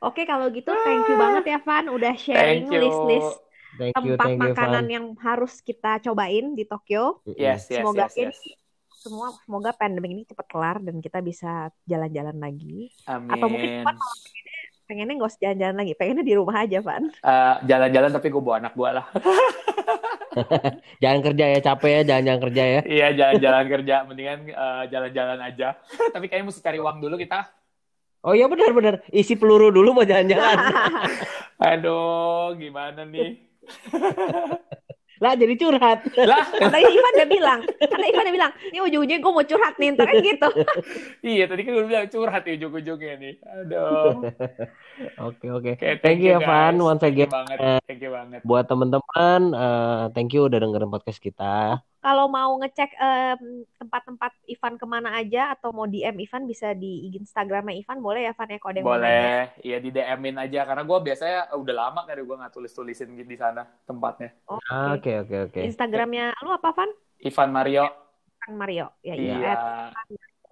[0.00, 1.86] Oke, kalau gitu thank you banget ya, Van.
[1.92, 3.36] Udah sharing list-list
[3.78, 4.94] Thank you, tempat thank you, makanan Van.
[4.96, 7.22] yang harus kita cobain di Tokyo.
[7.38, 8.22] Yes, yes, Semoga yes, yes.
[8.26, 8.58] ini
[9.00, 12.92] semua semoga pandemi ini cepat kelar dan kita bisa jalan-jalan lagi.
[13.08, 13.30] Amin.
[13.32, 14.16] Atau mungkin Van kalau
[14.90, 17.04] pengennya, nggak usah jalan-jalan lagi, pengennya di rumah aja, Van.
[17.30, 19.06] Eh, jalan-jalan tapi gue bawa anak gue lah.
[21.02, 22.80] Jangan kerja ya, capek ya, jangan-jangan kerja ya.
[22.86, 23.94] Iya, jalan-jalan kerja.
[24.06, 25.68] Mendingan eh, jalan-jalan aja.
[26.14, 27.46] tapi kayaknya mesti cari uang dulu kita.
[28.20, 30.58] Oh iya benar-benar, isi peluru dulu mau jalan-jalan.
[31.56, 33.48] Aduh, gimana nih?
[35.20, 35.98] Lah jadi curhat.
[36.16, 39.88] lah, Katanya Ivan udah bilang, karena Ivan udah bilang, ini ujung-ujungnya gue mau curhat nih,
[39.92, 40.48] ntar kan gitu.
[41.36, 43.34] iya tadi kan gue bilang curhat di ujung-ujungnya nih.
[43.44, 44.24] Aduh.
[45.28, 45.80] Oke oke.
[45.80, 46.44] Oke, Thank you, guys.
[46.44, 47.32] Evan, once Thank you again.
[47.32, 47.56] banget.
[47.88, 48.40] Thank you banget.
[48.44, 51.80] Buat teman-teman, eh, thank you udah dengerin podcast kita.
[52.00, 57.12] Kalau mau ngecek em, tempat-tempat Ivan ke mana aja atau mau DM Ivan bisa di
[57.12, 58.80] Instagramnya Ivan boleh ya Van ya nanya.
[58.80, 63.36] Boleh, iya di DM-in aja karena gue biasanya udah lama kan gue nggak tulis-tulisin di
[63.36, 64.32] sana tempatnya.
[64.48, 64.72] Oke.
[64.96, 65.60] Oke oke oke.
[65.60, 66.90] Instagramnya lu apa Van?
[67.20, 67.84] Ivan Mario,
[68.40, 68.86] Ivan Mario.
[69.04, 69.36] Ya iya.
[69.36, 69.54] iya.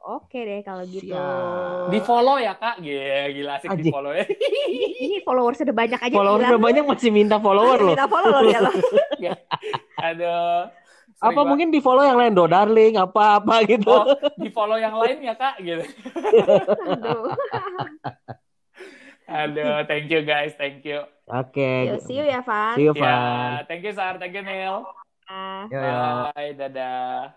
[0.08, 1.12] Oke deh kalau gitu.
[1.12, 1.92] Siap.
[1.92, 4.24] Di follow ya kak, gila, gila asik di follow ya.
[5.04, 6.14] Ini followers udah banyak aja.
[6.16, 6.48] Follower gila.
[6.48, 7.92] udah banyak masih minta follower loh.
[7.92, 8.74] Minta follow loh dia loh.
[10.00, 10.87] Aduh.
[11.18, 11.50] Sering Apa banget.
[11.50, 13.90] mungkin di follow yang lain do darling apa apa gitu.
[13.90, 14.06] Oh,
[14.38, 15.82] di follow yang lain ya kak, gitu.
[16.86, 17.34] Aduh.
[19.28, 21.04] Aduh, thank you guys, thank you.
[21.28, 21.92] Oke.
[21.92, 22.78] Yuk, see you ya Van.
[22.78, 23.68] See you, Ya, Van.
[23.68, 24.88] thank you Sar, thank you Neil.
[25.28, 25.68] Ah.
[25.68, 26.00] Yo, yo.
[26.32, 27.36] Bye, dadah.